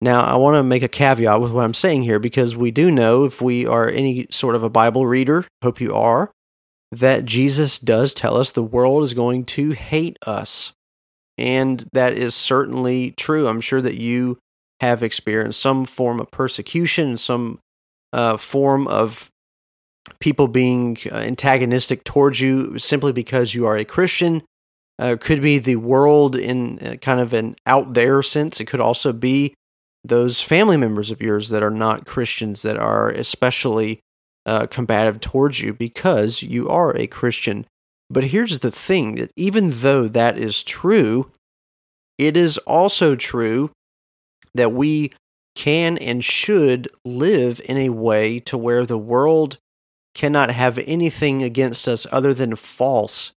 Now, 0.00 0.22
I 0.22 0.36
want 0.36 0.56
to 0.56 0.62
make 0.62 0.82
a 0.82 0.88
caveat 0.88 1.40
with 1.40 1.52
what 1.52 1.64
I'm 1.64 1.74
saying 1.74 2.02
here 2.02 2.18
because 2.18 2.56
we 2.56 2.70
do 2.70 2.90
know 2.90 3.24
if 3.24 3.40
we 3.40 3.66
are 3.66 3.88
any 3.88 4.26
sort 4.30 4.54
of 4.54 4.62
a 4.62 4.68
Bible 4.68 5.06
reader, 5.06 5.46
hope 5.62 5.80
you 5.80 5.94
are, 5.94 6.30
that 6.92 7.24
Jesus 7.24 7.78
does 7.78 8.12
tell 8.12 8.36
us 8.36 8.50
the 8.50 8.62
world 8.62 9.02
is 9.02 9.14
going 9.14 9.44
to 9.46 9.70
hate 9.70 10.18
us. 10.26 10.72
And 11.38 11.88
that 11.92 12.12
is 12.12 12.34
certainly 12.34 13.12
true. 13.12 13.46
I'm 13.46 13.60
sure 13.60 13.80
that 13.80 13.94
you 13.94 14.38
have 14.84 15.02
experienced 15.02 15.60
some 15.60 15.84
form 15.84 16.20
of 16.20 16.30
persecution, 16.30 17.18
some 17.18 17.58
uh, 18.12 18.36
form 18.36 18.86
of 18.88 19.30
people 20.20 20.48
being 20.48 20.96
uh, 21.10 21.16
antagonistic 21.16 22.04
towards 22.04 22.40
you 22.40 22.78
simply 22.78 23.12
because 23.12 23.54
you 23.54 23.66
are 23.66 23.76
a 23.76 23.84
Christian. 23.84 24.42
Uh, 24.96 25.16
could 25.18 25.42
be 25.42 25.58
the 25.58 25.74
world 25.74 26.36
in 26.36 26.78
uh, 26.78 26.94
kind 26.96 27.20
of 27.20 27.32
an 27.32 27.56
out 27.66 27.94
there 27.94 28.22
sense. 28.22 28.60
It 28.60 28.66
could 28.66 28.80
also 28.80 29.12
be 29.12 29.54
those 30.04 30.40
family 30.40 30.76
members 30.76 31.10
of 31.10 31.20
yours 31.20 31.48
that 31.48 31.64
are 31.64 31.70
not 31.70 32.06
Christians 32.06 32.62
that 32.62 32.76
are 32.76 33.10
especially 33.10 34.00
uh, 34.46 34.66
combative 34.66 35.20
towards 35.20 35.60
you 35.60 35.72
because 35.72 36.42
you 36.42 36.68
are 36.68 36.96
a 36.96 37.06
Christian. 37.06 37.66
But 38.10 38.24
here's 38.24 38.60
the 38.60 38.70
thing 38.70 39.16
that 39.16 39.30
even 39.36 39.70
though 39.70 40.06
that 40.06 40.38
is 40.38 40.62
true, 40.62 41.32
it 42.18 42.36
is 42.36 42.58
also 42.58 43.16
true 43.16 43.72
that 44.54 44.72
we 44.72 45.12
can 45.54 45.96
and 45.98 46.24
should 46.24 46.88
live 47.04 47.60
in 47.64 47.76
a 47.76 47.90
way 47.90 48.40
to 48.40 48.58
where 48.58 48.84
the 48.84 48.98
world 48.98 49.58
cannot 50.14 50.50
have 50.50 50.78
anything 50.78 51.42
against 51.42 51.88
us 51.88 52.06
other 52.12 52.32
than 52.32 52.54
false 52.56 53.32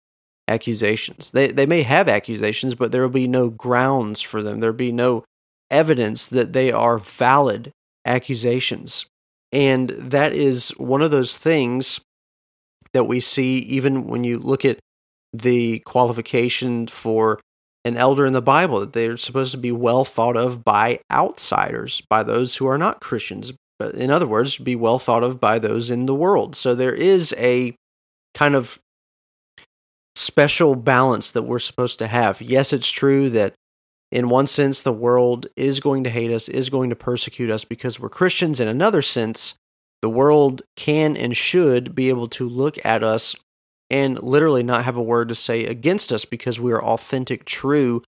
accusations. 0.47 1.32
They 1.32 1.47
they 1.47 1.65
may 1.65 1.84
have 1.84 2.08
accusations, 2.08 2.75
but 2.75 2.91
there 2.91 3.01
will 3.01 3.10
be 3.10 3.28
no 3.28 3.49
grounds 3.49 4.21
for 4.21 4.41
them. 4.41 4.60
There'll 4.60 4.75
be 4.75 4.91
no 4.91 5.23
evidence 5.71 6.28
that 6.28 6.54
they 6.54 6.71
are 6.71 6.97
valid 6.97 7.71
accusations. 8.06 9.06
And 9.51 9.89
that 9.89 10.34
is 10.34 10.69
one 10.78 11.01
of 11.01 11.12
those 11.12 11.38
things 11.38 11.99
that 12.93 13.06
we 13.06 13.19
see 13.19 13.58
even 13.60 14.08
when 14.08 14.23
you 14.23 14.38
look 14.38 14.63
at 14.63 14.80
the 15.34 15.80
qualification 15.80 16.88
for 16.88 17.39
an 17.85 17.95
elder 17.95 18.25
in 18.25 18.33
the 18.33 18.41
Bible, 18.41 18.79
that 18.81 18.93
they're 18.93 19.15
supposed 19.15 19.51
to 19.51 19.57
be 19.57 19.71
well 19.71 20.03
thought 20.03 20.35
of 20.35 20.65
by 20.65 20.99
outsiders, 21.11 22.01
by 22.09 22.23
those 22.23 22.57
who 22.57 22.65
are 22.65 22.79
not 22.79 22.99
Christians. 22.99 23.53
But 23.77 23.95
in 23.95 24.09
other 24.09 24.27
words, 24.27 24.57
be 24.57 24.75
well 24.75 24.99
thought 24.99 25.23
of 25.23 25.39
by 25.39 25.59
those 25.59 25.89
in 25.89 26.07
the 26.07 26.15
world. 26.15 26.55
So 26.55 26.73
there 26.73 26.95
is 26.95 27.33
a 27.37 27.75
kind 28.33 28.55
of 28.55 28.79
special 30.15 30.75
balance 30.75 31.29
that 31.31 31.43
we're 31.43 31.59
supposed 31.59 31.99
to 31.99 32.07
have. 32.07 32.41
Yes, 32.41 32.73
it's 32.73 32.89
true 32.89 33.29
that 33.29 33.53
in 34.11 34.29
one 34.29 34.47
sense, 34.47 34.81
the 34.81 34.93
world 34.93 35.47
is 35.55 35.79
going 35.79 36.03
to 36.05 36.09
hate 36.09 36.31
us, 36.31 36.47
is 36.47 36.69
going 36.69 36.89
to 36.89 36.95
persecute 36.95 37.49
us 37.49 37.65
because 37.65 37.99
we're 37.99 38.09
Christians. 38.09 38.59
In 38.59 38.67
another 38.67 39.01
sense, 39.01 39.55
the 40.01 40.09
world 40.09 40.61
can 40.75 41.17
and 41.17 41.35
should 41.35 41.95
be 41.95 42.09
able 42.09 42.27
to 42.29 42.47
look 42.47 42.83
at 42.85 43.03
us 43.03 43.35
and 43.89 44.21
literally 44.21 44.63
not 44.63 44.85
have 44.85 44.97
a 44.97 45.03
word 45.03 45.29
to 45.29 45.35
say 45.35 45.65
against 45.65 46.11
us 46.11 46.25
because 46.25 46.59
we 46.59 46.71
are 46.71 46.83
authentic, 46.83 47.45
true 47.45 48.01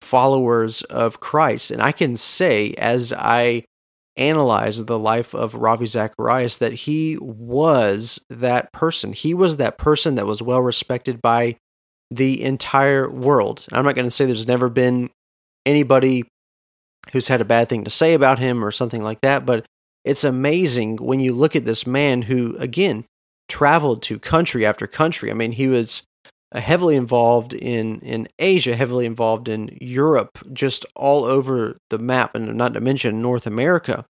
followers 0.00 0.82
of 0.82 1.20
Christ. 1.20 1.70
And 1.70 1.82
I 1.82 1.92
can 1.92 2.16
say, 2.16 2.72
as 2.74 3.12
I 3.12 3.64
analyze 4.16 4.84
the 4.84 4.98
life 4.98 5.34
of 5.34 5.54
Ravi 5.54 5.86
Zacharias, 5.86 6.58
that 6.58 6.72
he 6.72 7.16
was 7.20 8.20
that 8.28 8.72
person. 8.72 9.12
He 9.12 9.32
was 9.34 9.56
that 9.56 9.78
person 9.78 10.16
that 10.16 10.26
was 10.26 10.42
well 10.42 10.60
respected 10.60 11.22
by 11.22 11.56
the 12.10 12.42
entire 12.42 13.08
world. 13.08 13.66
I'm 13.72 13.84
not 13.84 13.94
going 13.94 14.06
to 14.06 14.10
say 14.10 14.24
there's 14.24 14.48
never 14.48 14.68
been 14.68 15.10
anybody 15.66 16.24
who's 17.12 17.28
had 17.28 17.40
a 17.40 17.46
bad 17.46 17.68
thing 17.68 17.84
to 17.84 17.90
say 17.90 18.14
about 18.14 18.38
him 18.38 18.64
or 18.64 18.70
something 18.70 19.02
like 19.02 19.20
that, 19.22 19.46
but 19.46 19.66
it's 20.04 20.24
amazing 20.24 20.96
when 20.96 21.20
you 21.20 21.32
look 21.32 21.54
at 21.54 21.64
this 21.64 21.86
man 21.86 22.22
who, 22.22 22.56
again, 22.58 23.04
traveled 23.48 24.02
to 24.02 24.18
country 24.18 24.64
after 24.64 24.86
country. 24.86 25.30
I 25.30 25.34
mean, 25.34 25.52
he 25.52 25.66
was 25.66 26.02
heavily 26.52 26.96
involved 26.96 27.52
in 27.52 28.00
in 28.00 28.28
Asia, 28.38 28.76
heavily 28.76 29.06
involved 29.06 29.48
in 29.48 29.76
Europe, 29.80 30.38
just 30.52 30.86
all 30.94 31.24
over 31.24 31.78
the 31.90 31.98
map, 31.98 32.34
and 32.34 32.54
not 32.54 32.74
to 32.74 32.80
mention 32.80 33.20
North 33.20 33.46
America. 33.46 34.04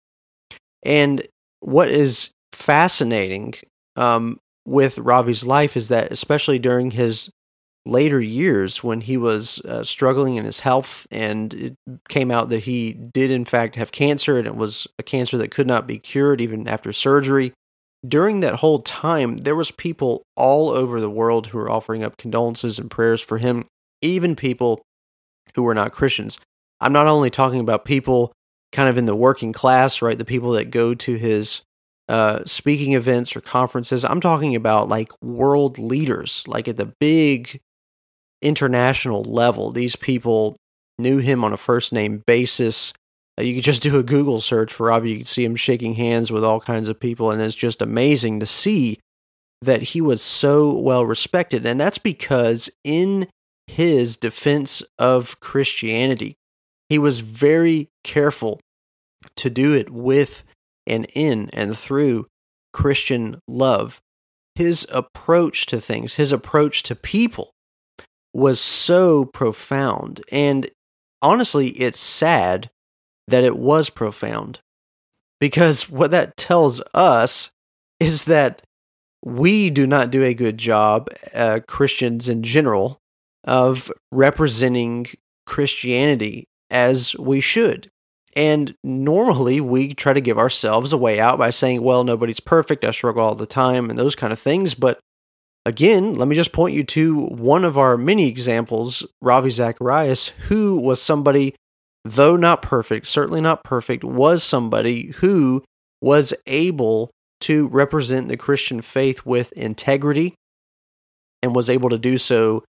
And 0.83 1.27
what 1.61 1.88
is 1.88 2.31
fascinating 2.53 3.55
um, 3.96 4.38
with 4.64 4.98
Ravi's 4.98 5.44
life 5.44 5.77
is 5.77 5.88
that, 5.88 6.12
especially 6.12 6.59
during 6.59 6.92
his 6.92 7.31
later 7.85 8.20
years, 8.20 8.85
when 8.85 9.01
he 9.01 9.16
was 9.16 9.61
uh, 9.61 9.83
struggling 9.83 10.37
in 10.37 10.44
his 10.44 10.61
health, 10.61 11.07
and 11.11 11.55
it 11.55 11.74
came 12.09 12.31
out 12.31 12.51
that 12.51 12.64
he 12.64 12.92
did 12.92 13.31
in 13.31 13.44
fact 13.44 13.77
have 13.77 13.90
cancer, 13.90 14.38
and 14.38 14.46
it 14.46 14.57
was 14.57 14.87
a 14.98 15.03
cancer 15.03 15.37
that 15.38 15.51
could 15.51 15.66
not 15.66 15.87
be 15.87 15.98
cured 15.98 16.40
even 16.40 16.68
after 16.68 16.92
surgery 16.92 17.53
during 18.06 18.40
that 18.40 18.56
whole 18.56 18.80
time, 18.80 19.38
there 19.38 19.56
was 19.56 19.70
people 19.70 20.22
all 20.37 20.70
over 20.70 21.00
the 21.00 21.11
world 21.11 21.48
who 21.48 21.58
were 21.58 21.70
offering 21.70 22.02
up 22.02 22.16
condolences 22.16 22.78
and 22.78 22.90
prayers 22.90 23.20
for 23.20 23.38
him, 23.38 23.66
even 24.00 24.37
people 24.37 24.82
who 25.54 25.62
were 25.62 25.74
not 25.74 25.92
Christians. 25.92 26.38
I'm 26.80 26.92
not 26.92 27.06
only 27.06 27.30
talking 27.30 27.61
about 27.61 27.84
people 27.84 28.32
kind 28.72 28.88
of 28.88 28.96
in 28.96 29.06
the 29.06 29.16
working 29.16 29.52
class, 29.52 30.00
right? 30.00 30.16
The 30.16 30.24
people 30.24 30.52
that 30.52 30.70
go 30.70 30.94
to 30.94 31.14
his 31.16 31.62
uh, 32.08 32.44
speaking 32.46 32.94
events 32.94 33.37
or 33.37 33.40
conferences. 33.40 34.04
I'm 34.04 34.20
talking 34.20 34.54
about 34.54 34.88
like 34.88 35.11
world 35.22 35.78
leaders, 35.78 36.44
like 36.46 36.68
at 36.68 36.76
the 36.76 36.92
big 37.00 37.61
international 38.40 39.22
level. 39.22 39.70
These 39.70 39.96
people 39.96 40.56
knew 40.98 41.18
him 41.18 41.44
on 41.44 41.52
a 41.52 41.58
first 41.58 41.92
name 41.92 42.22
basis. 42.26 42.92
Uh, 43.38 43.42
you 43.42 43.55
could 43.55 43.64
just 43.64 43.83
do 43.83 43.98
a 43.98 44.03
Google 44.03 44.40
search 44.40 44.72
for 44.72 44.87
Ravi. 44.87 45.11
You 45.11 45.18
could 45.18 45.29
see 45.29 45.44
him 45.44 45.57
shaking 45.57 45.94
hands 45.94 46.33
with 46.33 46.44
all 46.44 46.61
kinds 46.61 46.88
of 46.88 47.01
people, 47.01 47.31
and 47.31 47.40
it's 47.40 47.55
just 47.55 47.83
amazing 47.83 48.40
to 48.40 48.46
see 48.46 48.98
that 49.61 49.83
he 49.83 50.01
was 50.01 50.22
so 50.22 50.77
well 50.77 51.05
respected. 51.05 51.66
And 51.66 51.81
that's 51.81 51.98
because 51.98 52.70
in 52.85 53.29
his 53.66 54.16
defense 54.16 54.83
of 54.98 55.38
Christianity, 55.40 56.35
he 56.88 56.98
was 56.98 57.20
very 57.20 57.88
careful 58.03 58.61
to 59.37 59.51
do 59.51 59.74
it 59.74 59.90
with 59.90 60.44
and 60.87 61.07
in 61.14 61.51
and 61.53 61.77
through 61.77 62.27
Christian 62.72 63.40
love. 63.46 64.01
His 64.55 64.87
approach 64.90 65.66
to 65.66 65.81
things, 65.81 66.14
his 66.14 66.33
approach 66.33 66.83
to 66.85 66.96
people 66.96 67.51
was 68.33 68.61
so 68.61 69.24
profound. 69.27 70.22
And 70.33 70.70
honestly, 71.20 71.68
it's 71.70 72.01
sad 72.01 72.70
that 73.28 73.44
it 73.44 73.58
was 73.58 73.90
profound. 73.90 74.60
Because 75.40 75.88
what 75.88 76.10
that 76.10 76.36
tells 76.36 76.82
us 76.94 77.50
is 78.00 78.24
that 78.24 78.62
we 79.24 79.70
do 79.70 79.86
not 79.86 80.10
do 80.10 80.22
a 80.22 80.34
good 80.34 80.58
job, 80.58 81.08
uh, 81.34 81.60
Christians 81.66 82.28
in 82.28 82.42
general, 82.42 82.98
of 83.44 83.92
representing 84.10 85.06
Christianity 85.46 86.46
as 86.70 87.14
we 87.16 87.40
should. 87.40 87.90
And 88.36 88.74
normally 88.84 89.60
we 89.60 89.94
try 89.94 90.12
to 90.12 90.20
give 90.20 90.38
ourselves 90.38 90.92
a 90.92 90.98
way 90.98 91.18
out 91.18 91.38
by 91.38 91.50
saying, 91.50 91.82
well, 91.82 92.04
nobody's 92.04 92.40
perfect. 92.40 92.84
I 92.84 92.90
struggle 92.90 93.22
all 93.22 93.34
the 93.34 93.46
time 93.46 93.90
and 93.90 93.98
those 93.98 94.14
kind 94.14 94.32
of 94.32 94.38
things. 94.38 94.74
But 94.74 95.00
again, 95.66 96.14
let 96.14 96.28
me 96.28 96.36
just 96.36 96.52
point 96.52 96.74
you 96.74 96.84
to 96.84 97.26
one 97.26 97.64
of 97.64 97.76
our 97.76 97.96
many 97.96 98.28
examples, 98.28 99.06
Ravi 99.20 99.50
Zacharias, 99.50 100.28
who 100.48 100.80
was 100.80 101.02
somebody 101.02 101.54
though 102.12 102.36
not 102.36 102.62
perfect, 102.62 103.06
certainly 103.06 103.40
not 103.40 103.64
perfect, 103.64 104.04
was 104.04 104.42
somebody 104.42 105.12
who 105.18 105.64
was 106.00 106.34
able 106.46 107.10
to 107.40 107.68
represent 107.68 108.28
the 108.28 108.36
Christian 108.36 108.80
faith 108.80 109.24
with 109.24 109.52
integrity 109.52 110.34
and 111.42 111.54
was 111.54 111.70
able 111.70 111.88
to 111.90 111.98
do 111.98 112.18
so 112.18 112.64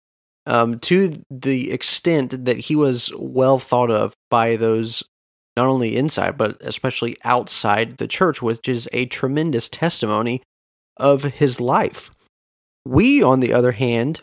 um, 0.46 0.78
to 0.80 1.22
the 1.30 1.70
extent 1.70 2.44
that 2.44 2.58
he 2.58 2.76
was 2.76 3.12
well 3.16 3.58
thought 3.58 3.90
of 3.90 4.14
by 4.30 4.56
those 4.56 5.02
not 5.56 5.66
only 5.66 5.96
inside 5.96 6.36
but 6.36 6.56
especially 6.60 7.16
outside 7.24 7.98
the 7.98 8.08
church, 8.08 8.42
which 8.42 8.68
is 8.68 8.88
a 8.92 9.06
tremendous 9.06 9.68
testimony 9.68 10.42
of 10.96 11.22
his 11.24 11.60
life. 11.60 12.10
We, 12.84 13.22
on 13.22 13.40
the 13.40 13.52
other 13.52 13.72
hand, 13.72 14.20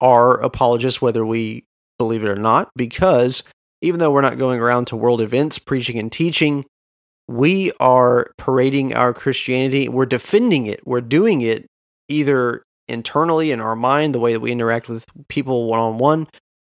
are 0.00 0.40
apologists, 0.40 1.00
whether 1.00 1.24
we 1.24 1.64
believe 1.98 2.24
it 2.24 2.28
or 2.28 2.36
not, 2.36 2.70
because 2.74 3.42
even 3.84 4.00
though 4.00 4.10
we're 4.10 4.20
not 4.20 4.38
going 4.38 4.60
around 4.60 4.86
to 4.86 4.96
world 4.96 5.20
events 5.20 5.58
preaching 5.58 5.98
and 5.98 6.10
teaching, 6.10 6.64
we 7.28 7.70
are 7.78 8.32
parading 8.36 8.94
our 8.94 9.14
Christianity. 9.14 9.88
We're 9.88 10.06
defending 10.06 10.66
it. 10.66 10.86
We're 10.86 11.00
doing 11.00 11.40
it 11.40 11.66
either 12.08 12.64
internally 12.88 13.50
in 13.50 13.60
our 13.60 13.76
mind, 13.76 14.14
the 14.14 14.20
way 14.20 14.32
that 14.32 14.40
we 14.40 14.52
interact 14.52 14.88
with 14.88 15.06
people 15.28 15.66
one 15.66 15.78
on 15.78 15.98
one, 15.98 16.26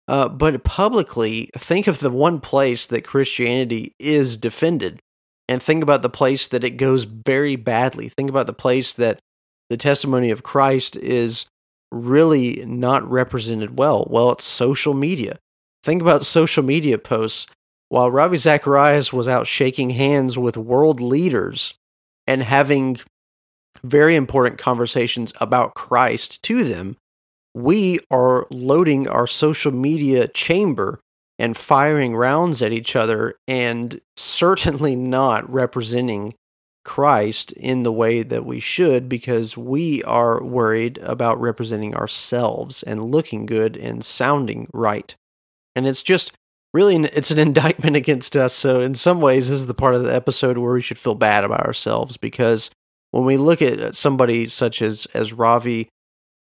but 0.07 0.63
publicly, 0.63 1.49
think 1.57 1.87
of 1.87 1.99
the 1.99 2.11
one 2.11 2.41
place 2.41 2.85
that 2.85 3.05
Christianity 3.05 3.93
is 3.99 4.35
defended. 4.35 4.99
And 5.47 5.61
think 5.61 5.83
about 5.83 6.01
the 6.01 6.09
place 6.09 6.47
that 6.47 6.63
it 6.63 6.71
goes 6.71 7.03
very 7.03 7.55
badly. 7.55 8.09
Think 8.09 8.29
about 8.29 8.47
the 8.47 8.53
place 8.53 8.93
that 8.93 9.19
the 9.69 9.77
testimony 9.77 10.31
of 10.31 10.43
Christ 10.43 10.95
is 10.97 11.45
really 11.91 12.63
not 12.65 13.09
represented 13.09 13.77
well. 13.77 14.07
Well, 14.09 14.31
it's 14.31 14.45
social 14.45 14.93
media. 14.93 15.39
Think 15.83 16.01
about 16.01 16.25
social 16.25 16.63
media 16.63 16.97
posts. 16.97 17.47
While 17.89 18.11
Ravi 18.11 18.37
Zacharias 18.37 19.11
was 19.11 19.27
out 19.27 19.47
shaking 19.47 19.91
hands 19.91 20.37
with 20.37 20.55
world 20.55 21.01
leaders 21.01 21.73
and 22.25 22.43
having 22.43 22.99
very 23.83 24.15
important 24.15 24.57
conversations 24.57 25.33
about 25.41 25.73
Christ 25.73 26.41
to 26.43 26.63
them, 26.63 26.97
we 27.53 27.99
are 28.09 28.47
loading 28.49 29.07
our 29.07 29.27
social 29.27 29.73
media 29.73 30.27
chamber 30.27 30.99
and 31.37 31.57
firing 31.57 32.15
rounds 32.15 32.61
at 32.61 32.71
each 32.71 32.95
other 32.95 33.35
and 33.47 33.99
certainly 34.15 34.95
not 34.95 35.51
representing 35.51 36.35
Christ 36.85 37.51
in 37.53 37.83
the 37.83 37.91
way 37.91 38.21
that 38.21 38.45
we 38.45 38.59
should 38.59 39.09
because 39.09 39.57
we 39.57 40.01
are 40.03 40.41
worried 40.41 40.97
about 40.99 41.41
representing 41.41 41.95
ourselves 41.95 42.83
and 42.83 43.03
looking 43.03 43.45
good 43.45 43.75
and 43.75 44.05
sounding 44.05 44.67
right 44.71 45.15
and 45.75 45.87
it's 45.87 46.01
just 46.01 46.31
really 46.73 46.95
it's 46.95 47.31
an 47.31 47.39
indictment 47.47 47.95
against 47.95 48.35
us. 48.35 48.53
So 48.53 48.81
in 48.81 48.95
some 48.95 49.21
ways, 49.21 49.49
this 49.49 49.59
is 49.59 49.65
the 49.65 49.73
part 49.73 49.95
of 49.95 50.03
the 50.03 50.13
episode 50.13 50.57
where 50.57 50.73
we 50.73 50.81
should 50.81 50.99
feel 50.99 51.15
bad 51.15 51.43
about 51.43 51.65
ourselves 51.65 52.17
because 52.17 52.69
when 53.11 53.25
we 53.25 53.37
look 53.37 53.61
at 53.61 53.79
uh, 53.79 53.91
somebody 53.91 54.47
such 54.47 54.81
as 54.81 55.05
as 55.13 55.33
Ravi, 55.33 55.89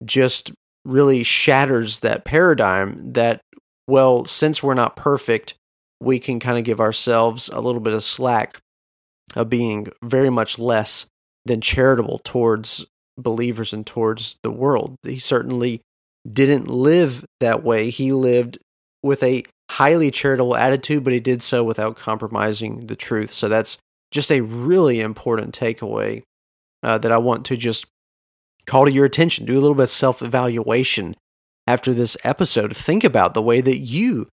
just 0.04 0.52
really 0.84 1.22
shatters 1.22 2.00
that 2.00 2.24
paradigm 2.24 3.12
that 3.12 3.40
well, 3.88 4.24
since 4.24 4.62
we're 4.62 4.74
not 4.74 4.96
perfect, 4.96 5.54
we 6.00 6.18
can 6.18 6.40
kind 6.40 6.58
of 6.58 6.64
give 6.64 6.80
ourselves 6.80 7.48
a 7.48 7.60
little 7.60 7.80
bit 7.80 7.92
of 7.92 8.04
slack 8.04 8.58
of 9.34 9.48
being 9.48 9.88
very 10.02 10.30
much 10.30 10.58
less 10.58 11.06
than 11.44 11.60
charitable 11.60 12.20
towards 12.24 12.86
believers 13.18 13.72
and 13.72 13.86
towards 13.86 14.36
the 14.42 14.50
world. 14.50 14.96
He 15.02 15.18
certainly 15.18 15.80
didn't 16.30 16.68
live 16.68 17.24
that 17.40 17.62
way. 17.62 17.90
He 17.90 18.12
lived 18.12 18.58
with 19.02 19.22
a 19.22 19.44
highly 19.72 20.10
charitable 20.10 20.56
attitude, 20.56 21.04
but 21.04 21.12
he 21.12 21.20
did 21.20 21.42
so 21.42 21.64
without 21.64 21.96
compromising 21.96 22.86
the 22.86 22.96
truth. 22.96 23.32
So 23.32 23.48
that's 23.48 23.78
just 24.10 24.30
a 24.30 24.42
really 24.42 25.00
important 25.00 25.58
takeaway 25.58 26.22
uh, 26.82 26.98
that 26.98 27.12
I 27.12 27.18
want 27.18 27.44
to 27.46 27.56
just 27.56 27.86
call 28.66 28.84
to 28.84 28.92
your 28.92 29.04
attention. 29.04 29.46
Do 29.46 29.54
a 29.54 29.60
little 29.60 29.74
bit 29.74 29.84
of 29.84 29.90
self 29.90 30.22
evaluation 30.22 31.16
after 31.66 31.92
this 31.92 32.16
episode. 32.22 32.76
Think 32.76 33.04
about 33.04 33.34
the 33.34 33.42
way 33.42 33.60
that 33.60 33.78
you 33.78 34.28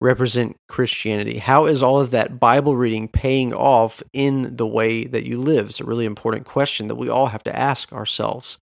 represent 0.00 0.56
Christianity. 0.68 1.38
How 1.38 1.66
is 1.66 1.82
all 1.82 2.00
of 2.00 2.10
that 2.10 2.40
Bible 2.40 2.76
reading 2.76 3.06
paying 3.06 3.52
off 3.52 4.02
in 4.12 4.56
the 4.56 4.66
way 4.66 5.04
that 5.04 5.26
you 5.26 5.38
live? 5.38 5.68
It's 5.68 5.80
a 5.80 5.84
really 5.84 6.06
important 6.06 6.46
question 6.46 6.88
that 6.88 6.94
we 6.94 7.08
all 7.08 7.26
have 7.26 7.44
to 7.44 7.56
ask 7.56 7.92
ourselves. 7.92 8.56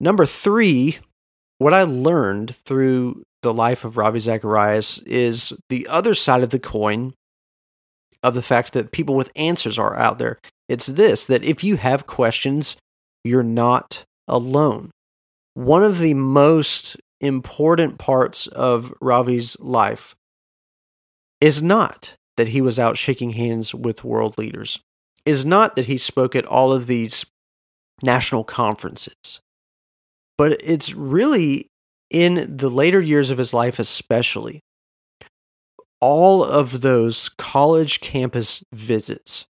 Number 0.00 0.24
three 0.24 0.98
what 1.58 1.74
I 1.74 1.82
learned 1.82 2.54
through 2.54 3.24
the 3.42 3.54
life 3.54 3.84
of 3.84 3.96
Ravi 3.96 4.18
Zacharias 4.20 4.98
is 5.00 5.52
the 5.68 5.86
other 5.86 6.14
side 6.14 6.42
of 6.42 6.50
the 6.50 6.58
coin 6.58 7.14
of 8.22 8.34
the 8.34 8.42
fact 8.42 8.72
that 8.72 8.90
people 8.90 9.14
with 9.14 9.30
answers 9.36 9.78
are 9.78 9.96
out 9.96 10.18
there. 10.18 10.38
It's 10.68 10.86
this 10.86 11.24
that 11.26 11.44
if 11.44 11.62
you 11.62 11.76
have 11.76 12.06
questions, 12.06 12.76
you're 13.24 13.42
not 13.42 14.04
alone. 14.26 14.90
One 15.54 15.82
of 15.82 15.98
the 15.98 16.14
most 16.14 16.96
important 17.20 17.98
parts 17.98 18.46
of 18.48 18.92
Ravi's 19.00 19.58
life 19.60 20.14
is 21.40 21.62
not 21.62 22.14
that 22.36 22.48
he 22.48 22.60
was 22.60 22.78
out 22.78 22.96
shaking 22.96 23.30
hands 23.30 23.74
with 23.74 24.04
world 24.04 24.38
leaders, 24.38 24.78
is 25.24 25.44
not 25.44 25.76
that 25.76 25.86
he 25.86 25.98
spoke 25.98 26.36
at 26.36 26.46
all 26.46 26.72
of 26.72 26.86
these 26.86 27.26
national 28.02 28.44
conferences, 28.44 29.40
but 30.36 30.56
it's 30.62 30.94
really 30.94 31.66
in 32.10 32.56
the 32.56 32.70
later 32.70 33.00
years 33.00 33.30
of 33.30 33.38
his 33.38 33.52
life, 33.52 33.78
especially, 33.78 34.60
all 36.00 36.44
of 36.44 36.80
those 36.80 37.28
college 37.28 38.00
campus 38.00 38.62
visits. 38.72 39.46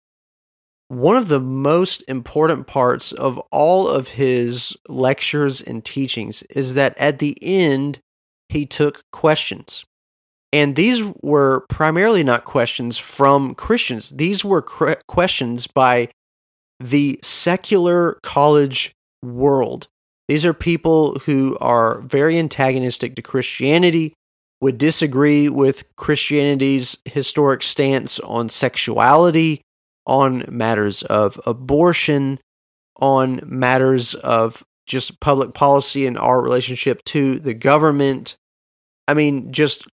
One 0.88 1.16
of 1.16 1.28
the 1.28 1.40
most 1.40 2.04
important 2.06 2.68
parts 2.68 3.10
of 3.10 3.38
all 3.50 3.88
of 3.88 4.08
his 4.08 4.76
lectures 4.88 5.60
and 5.60 5.84
teachings 5.84 6.42
is 6.44 6.74
that 6.74 6.96
at 6.96 7.18
the 7.18 7.36
end, 7.42 7.98
he 8.48 8.66
took 8.66 9.02
questions. 9.10 9.84
And 10.52 10.76
these 10.76 11.02
were 11.22 11.66
primarily 11.68 12.22
not 12.22 12.44
questions 12.44 12.98
from 12.98 13.54
Christians, 13.54 14.10
these 14.10 14.44
were 14.44 14.62
questions 14.62 15.66
by 15.66 16.08
the 16.78 17.18
secular 17.22 18.18
college 18.22 18.92
world. 19.22 19.88
These 20.28 20.44
are 20.44 20.54
people 20.54 21.20
who 21.26 21.56
are 21.60 22.00
very 22.00 22.38
antagonistic 22.38 23.14
to 23.16 23.22
Christianity, 23.22 24.14
would 24.60 24.78
disagree 24.78 25.48
with 25.48 25.84
Christianity's 25.96 26.96
historic 27.04 27.62
stance 27.62 28.18
on 28.20 28.48
sexuality, 28.48 29.60
on 30.06 30.44
matters 30.48 31.02
of 31.02 31.40
abortion, 31.46 32.40
on 32.96 33.40
matters 33.44 34.14
of 34.14 34.64
just 34.86 35.20
public 35.20 35.52
policy 35.52 36.06
and 36.06 36.16
our 36.16 36.40
relationship 36.40 37.04
to 37.04 37.38
the 37.38 37.54
government. 37.54 38.34
I 39.06 39.14
mean, 39.14 39.52
just 39.52 39.86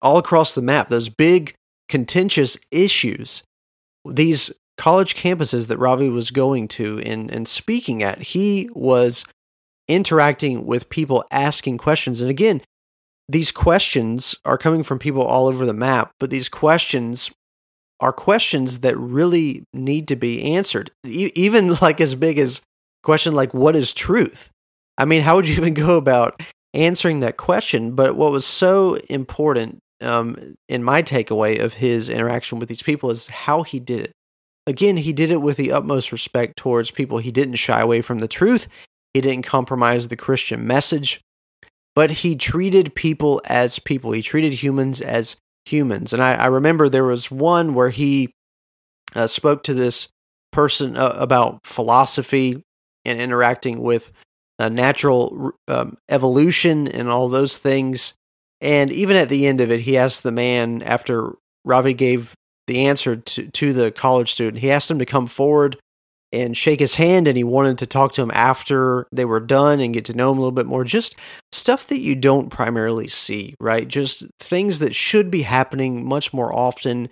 all 0.00 0.18
across 0.18 0.54
the 0.54 0.62
map, 0.62 0.88
those 0.88 1.08
big 1.08 1.54
contentious 1.88 2.56
issues, 2.70 3.42
these 4.08 4.50
college 4.78 5.14
campuses 5.14 5.66
that 5.66 5.78
Ravi 5.78 6.08
was 6.08 6.30
going 6.30 6.66
to 6.68 6.98
and, 7.00 7.30
and 7.30 7.46
speaking 7.46 8.02
at, 8.02 8.22
he 8.22 8.68
was 8.72 9.24
interacting 9.88 10.66
with 10.66 10.88
people 10.88 11.24
asking 11.30 11.78
questions. 11.78 12.20
And 12.20 12.30
again, 12.30 12.62
these 13.28 13.50
questions 13.50 14.34
are 14.44 14.58
coming 14.58 14.82
from 14.82 14.98
people 14.98 15.22
all 15.22 15.46
over 15.46 15.64
the 15.64 15.72
map, 15.72 16.12
but 16.18 16.30
these 16.30 16.48
questions 16.48 17.30
are 18.00 18.12
questions 18.12 18.80
that 18.80 18.98
really 18.98 19.64
need 19.72 20.08
to 20.08 20.16
be 20.16 20.42
answered. 20.54 20.90
E- 21.06 21.32
even 21.34 21.74
like 21.82 22.00
as 22.00 22.14
big 22.14 22.38
as 22.38 22.60
question 23.02 23.34
like 23.34 23.54
what 23.54 23.76
is 23.76 23.92
truth? 23.92 24.50
I 24.98 25.04
mean, 25.04 25.22
how 25.22 25.36
would 25.36 25.48
you 25.48 25.54
even 25.58 25.74
go 25.74 25.96
about 25.96 26.42
answering 26.74 27.20
that 27.20 27.36
question? 27.36 27.94
But 27.94 28.16
what 28.16 28.32
was 28.32 28.44
so 28.44 28.96
important 29.08 29.78
um, 30.02 30.56
in 30.68 30.82
my 30.82 31.02
takeaway 31.02 31.60
of 31.62 31.74
his 31.74 32.08
interaction 32.08 32.58
with 32.58 32.68
these 32.68 32.82
people 32.82 33.10
is 33.10 33.28
how 33.28 33.62
he 33.62 33.78
did 33.78 34.00
it. 34.00 34.12
Again, 34.66 34.96
he 34.98 35.12
did 35.12 35.30
it 35.30 35.40
with 35.40 35.56
the 35.56 35.72
utmost 35.72 36.12
respect 36.12 36.56
towards 36.56 36.90
people. 36.90 37.18
He 37.18 37.32
didn't 37.32 37.56
shy 37.56 37.80
away 37.80 38.00
from 38.02 38.20
the 38.20 38.28
truth. 38.28 38.68
He 39.14 39.20
didn't 39.20 39.44
compromise 39.44 40.08
the 40.08 40.16
Christian 40.16 40.66
message, 40.66 41.20
but 41.94 42.10
he 42.10 42.34
treated 42.34 42.94
people 42.94 43.40
as 43.44 43.78
people. 43.78 44.12
He 44.12 44.22
treated 44.22 44.54
humans 44.54 45.00
as 45.00 45.36
humans. 45.66 46.12
And 46.12 46.22
I, 46.22 46.34
I 46.34 46.46
remember 46.46 46.88
there 46.88 47.04
was 47.04 47.30
one 47.30 47.74
where 47.74 47.90
he 47.90 48.32
uh, 49.14 49.26
spoke 49.26 49.62
to 49.64 49.74
this 49.74 50.08
person 50.50 50.96
uh, 50.96 51.16
about 51.18 51.66
philosophy 51.66 52.62
and 53.04 53.20
interacting 53.20 53.80
with 53.80 54.10
uh, 54.58 54.68
natural 54.68 55.52
um, 55.68 55.96
evolution 56.08 56.88
and 56.88 57.08
all 57.08 57.28
those 57.28 57.58
things. 57.58 58.14
And 58.60 58.90
even 58.92 59.16
at 59.16 59.28
the 59.28 59.46
end 59.46 59.60
of 59.60 59.70
it, 59.70 59.80
he 59.80 59.98
asked 59.98 60.22
the 60.22 60.32
man, 60.32 60.82
after 60.82 61.34
Ravi 61.64 61.94
gave 61.94 62.34
the 62.66 62.86
answer 62.86 63.16
to, 63.16 63.50
to 63.50 63.72
the 63.72 63.90
college 63.90 64.32
student, 64.32 64.60
he 64.60 64.70
asked 64.70 64.90
him 64.90 65.00
to 65.00 65.06
come 65.06 65.26
forward 65.26 65.78
and 66.32 66.56
shake 66.56 66.80
his 66.80 66.94
hand 66.94 67.28
and 67.28 67.36
he 67.36 67.44
wanted 67.44 67.78
to 67.78 67.86
talk 67.86 68.12
to 68.12 68.22
him 68.22 68.30
after 68.32 69.06
they 69.12 69.24
were 69.24 69.40
done 69.40 69.80
and 69.80 69.94
get 69.94 70.04
to 70.06 70.14
know 70.14 70.32
him 70.32 70.38
a 70.38 70.40
little 70.40 70.52
bit 70.52 70.66
more. 70.66 70.84
Just 70.84 71.14
stuff 71.52 71.86
that 71.88 72.00
you 72.00 72.14
don't 72.14 72.48
primarily 72.48 73.08
see 73.08 73.54
right? 73.60 73.86
Just 73.86 74.26
things 74.40 74.78
that 74.78 74.94
should 74.94 75.30
be 75.30 75.42
happening 75.42 76.06
much 76.06 76.32
more 76.32 76.54
often 76.54 77.10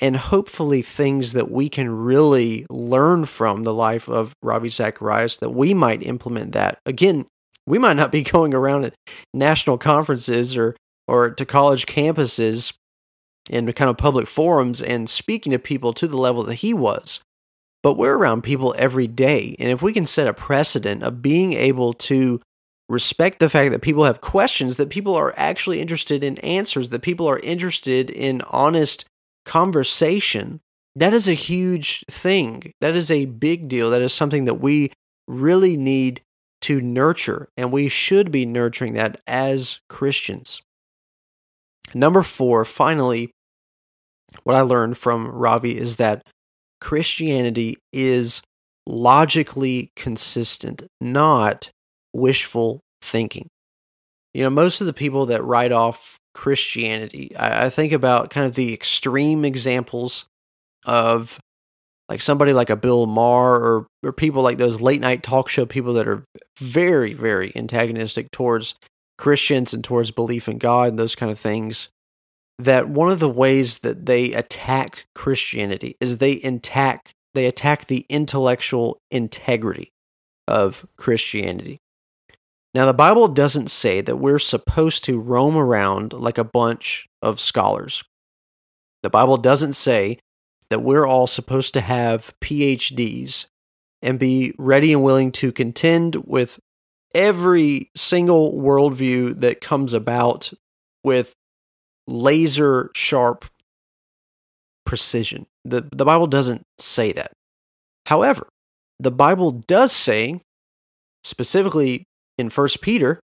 and 0.00 0.16
hopefully 0.16 0.82
things 0.82 1.32
that 1.32 1.50
we 1.50 1.68
can 1.68 1.90
really 1.90 2.66
learn 2.70 3.24
from 3.24 3.64
the 3.64 3.74
life 3.74 4.08
of 4.08 4.32
Ravi 4.42 4.68
Zacharias 4.68 5.38
that 5.38 5.50
we 5.50 5.74
might 5.74 6.02
implement 6.02 6.52
that. 6.52 6.78
Again 6.84 7.26
we 7.66 7.78
might 7.78 7.96
not 7.96 8.12
be 8.12 8.22
going 8.34 8.54
around 8.54 8.84
at 8.84 8.94
national 9.32 9.78
conferences 9.78 10.56
or 10.56 10.76
or 11.06 11.30
to 11.30 11.46
college 11.46 11.86
campuses 11.86 12.74
in 13.48 13.72
kind 13.72 13.88
of 13.88 13.96
public 13.96 14.26
forums 14.26 14.82
and 14.82 15.08
speaking 15.08 15.52
to 15.52 15.58
people 15.58 15.94
to 15.94 16.06
the 16.06 16.18
level 16.18 16.42
that 16.42 16.56
he 16.56 16.74
was 16.74 17.20
but 17.82 17.94
we're 17.94 18.16
around 18.16 18.42
people 18.42 18.74
every 18.78 19.06
day. 19.06 19.56
And 19.58 19.70
if 19.70 19.82
we 19.82 19.92
can 19.92 20.06
set 20.06 20.28
a 20.28 20.34
precedent 20.34 21.02
of 21.02 21.22
being 21.22 21.52
able 21.52 21.92
to 21.94 22.40
respect 22.88 23.38
the 23.38 23.50
fact 23.50 23.70
that 23.70 23.82
people 23.82 24.04
have 24.04 24.20
questions, 24.20 24.76
that 24.76 24.90
people 24.90 25.14
are 25.14 25.34
actually 25.36 25.80
interested 25.80 26.24
in 26.24 26.38
answers, 26.38 26.90
that 26.90 27.02
people 27.02 27.28
are 27.28 27.38
interested 27.40 28.10
in 28.10 28.42
honest 28.48 29.04
conversation, 29.44 30.60
that 30.96 31.14
is 31.14 31.28
a 31.28 31.34
huge 31.34 32.04
thing. 32.10 32.72
That 32.80 32.96
is 32.96 33.10
a 33.10 33.26
big 33.26 33.68
deal. 33.68 33.90
That 33.90 34.02
is 34.02 34.12
something 34.12 34.46
that 34.46 34.54
we 34.54 34.90
really 35.26 35.76
need 35.76 36.22
to 36.62 36.80
nurture, 36.80 37.48
and 37.56 37.70
we 37.70 37.88
should 37.88 38.32
be 38.32 38.44
nurturing 38.44 38.94
that 38.94 39.20
as 39.26 39.80
Christians. 39.88 40.60
Number 41.94 42.22
four, 42.22 42.64
finally, 42.64 43.30
what 44.42 44.56
I 44.56 44.62
learned 44.62 44.98
from 44.98 45.28
Ravi 45.28 45.78
is 45.78 45.96
that 45.96 46.26
Christianity 46.80 47.78
is 47.92 48.42
logically 48.86 49.90
consistent, 49.96 50.86
not 51.00 51.70
wishful 52.12 52.80
thinking. 53.02 53.48
You 54.34 54.44
know, 54.44 54.50
most 54.50 54.80
of 54.80 54.86
the 54.86 54.92
people 54.92 55.26
that 55.26 55.42
write 55.42 55.72
off 55.72 56.16
Christianity, 56.34 57.34
I, 57.36 57.66
I 57.66 57.70
think 57.70 57.92
about 57.92 58.30
kind 58.30 58.46
of 58.46 58.54
the 58.54 58.72
extreme 58.72 59.44
examples 59.44 60.26
of 60.84 61.38
like 62.08 62.22
somebody 62.22 62.52
like 62.52 62.70
a 62.70 62.76
Bill 62.76 63.06
Maher 63.06 63.56
or, 63.56 63.86
or 64.02 64.12
people 64.12 64.42
like 64.42 64.56
those 64.56 64.80
late 64.80 65.00
night 65.00 65.22
talk 65.22 65.48
show 65.48 65.66
people 65.66 65.92
that 65.94 66.08
are 66.08 66.24
very, 66.58 67.12
very 67.12 67.52
antagonistic 67.54 68.30
towards 68.30 68.74
Christians 69.18 69.74
and 69.74 69.84
towards 69.84 70.10
belief 70.10 70.48
in 70.48 70.58
God 70.58 70.90
and 70.90 70.98
those 70.98 71.14
kind 71.14 71.30
of 71.30 71.38
things 71.38 71.88
that 72.58 72.88
one 72.88 73.10
of 73.10 73.20
the 73.20 73.28
ways 73.28 73.80
that 73.80 74.06
they 74.06 74.32
attack 74.32 75.06
Christianity 75.14 75.96
is 76.00 76.18
they 76.18 76.40
attack 76.40 77.14
they 77.34 77.46
attack 77.46 77.86
the 77.86 78.04
intellectual 78.08 79.00
integrity 79.10 79.92
of 80.48 80.86
Christianity. 80.96 81.78
Now 82.74 82.86
the 82.86 82.94
Bible 82.94 83.28
doesn't 83.28 83.70
say 83.70 84.00
that 84.00 84.16
we're 84.16 84.38
supposed 84.38 85.04
to 85.04 85.20
roam 85.20 85.56
around 85.56 86.12
like 86.12 86.38
a 86.38 86.44
bunch 86.44 87.06
of 87.22 87.38
scholars. 87.38 88.02
The 89.02 89.10
Bible 89.10 89.36
doesn't 89.36 89.74
say 89.74 90.18
that 90.70 90.82
we're 90.82 91.06
all 91.06 91.26
supposed 91.26 91.74
to 91.74 91.80
have 91.80 92.34
PhDs 92.40 93.46
and 94.02 94.18
be 94.18 94.54
ready 94.58 94.92
and 94.92 95.02
willing 95.02 95.32
to 95.32 95.52
contend 95.52 96.16
with 96.26 96.58
every 97.14 97.90
single 97.96 98.52
worldview 98.52 99.40
that 99.40 99.60
comes 99.60 99.92
about 99.92 100.52
with 101.04 101.34
laser 102.08 102.90
sharp 102.94 103.44
precision. 104.84 105.46
The, 105.64 105.88
the 105.92 106.04
Bible 106.04 106.26
doesn't 106.26 106.62
say 106.78 107.12
that. 107.12 107.32
However, 108.06 108.48
the 108.98 109.10
Bible 109.10 109.52
does 109.52 109.92
say, 109.92 110.40
specifically 111.22 112.04
in 112.38 112.48
First 112.50 112.80
Peter, 112.80 113.20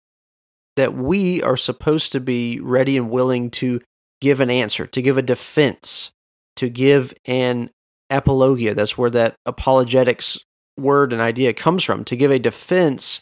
that 0.77 0.95
we 0.95 1.43
are 1.43 1.57
supposed 1.57 2.13
to 2.13 2.21
be 2.21 2.59
ready 2.61 2.97
and 2.97 3.11
willing 3.11 3.51
to 3.53 3.81
give 4.21 4.41
an 4.41 4.51
answer, 4.51 4.87
to 4.87 5.01
give 5.01 5.17
a 5.17 5.23
defense, 5.23 6.11
to 6.57 6.69
give 6.69 7.15
an 7.27 7.71
apologia. 8.11 8.75
That's 8.75 8.99
where 8.99 9.11
that 9.11 9.35
apologetics 9.47 10.39
word 10.79 11.13
and 11.13 11.23
idea 11.23 11.53
comes 11.53 11.85
from, 11.85 12.05
to 12.05 12.17
give 12.17 12.31
a 12.31 12.39
defense 12.39 13.21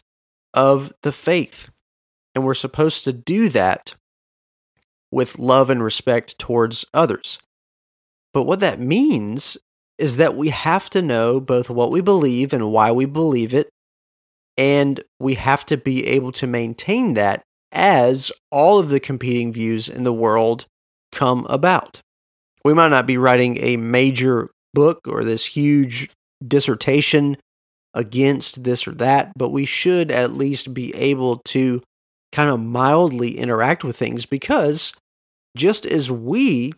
of 0.55 0.93
the 1.03 1.13
faith. 1.13 1.71
And 2.35 2.45
we're 2.45 2.55
supposed 2.55 3.05
to 3.05 3.13
do 3.13 3.49
that 3.51 3.95
with 5.13 5.39
love 5.39 5.71
and 5.71 5.83
respect 5.83 6.39
towards 6.39 6.85
others. 6.95 7.39
But 8.33 8.45
what 8.45 8.61
that 8.61 8.81
means 8.81 9.57
is 9.99 10.17
that 10.17 10.37
we 10.37 10.49
have 10.49 10.89
to 10.91 11.03
know 11.03 11.41
both 11.41 11.69
what 11.69 11.91
we 11.91 12.01
believe 12.01 12.53
and 12.53 12.71
why 12.73 12.91
we 12.91 13.05
believe 13.05 13.53
it, 13.53 13.69
And 14.57 15.03
we 15.19 15.35
have 15.35 15.65
to 15.67 15.79
be 15.79 16.07
able 16.07 16.33
to 16.33 16.47
maintain 16.47 17.15
that 17.15 17.43
as 17.73 18.31
all 18.51 18.79
of 18.79 18.91
the 18.91 19.01
competing 19.01 19.53
views 19.55 19.89
in 19.89 20.05
the 20.05 20.13
world 20.13 20.67
come 21.13 21.47
about. 21.49 22.01
We 22.63 22.75
might 22.75 22.89
not 22.89 23.07
be 23.07 23.17
writing 23.17 23.57
a 23.59 23.79
major 23.79 24.51
book 24.75 25.01
or 25.09 25.25
this 25.25 25.47
huge 25.47 26.11
dissertation 26.47 27.39
against 27.95 28.63
this 28.63 28.87
or 28.87 28.93
that, 28.93 29.33
but 29.35 29.49
we 29.49 29.65
should 29.65 30.11
at 30.11 30.35
least 30.35 30.75
be 30.75 30.95
able 30.95 31.39
to 31.47 31.83
kind 32.31 32.51
of 32.51 32.61
mildly 32.61 33.39
interact 33.39 33.83
with 33.83 33.97
things 33.97 34.27
because 34.27 34.93
just 35.57 35.87
as 35.87 36.11
we 36.11 36.73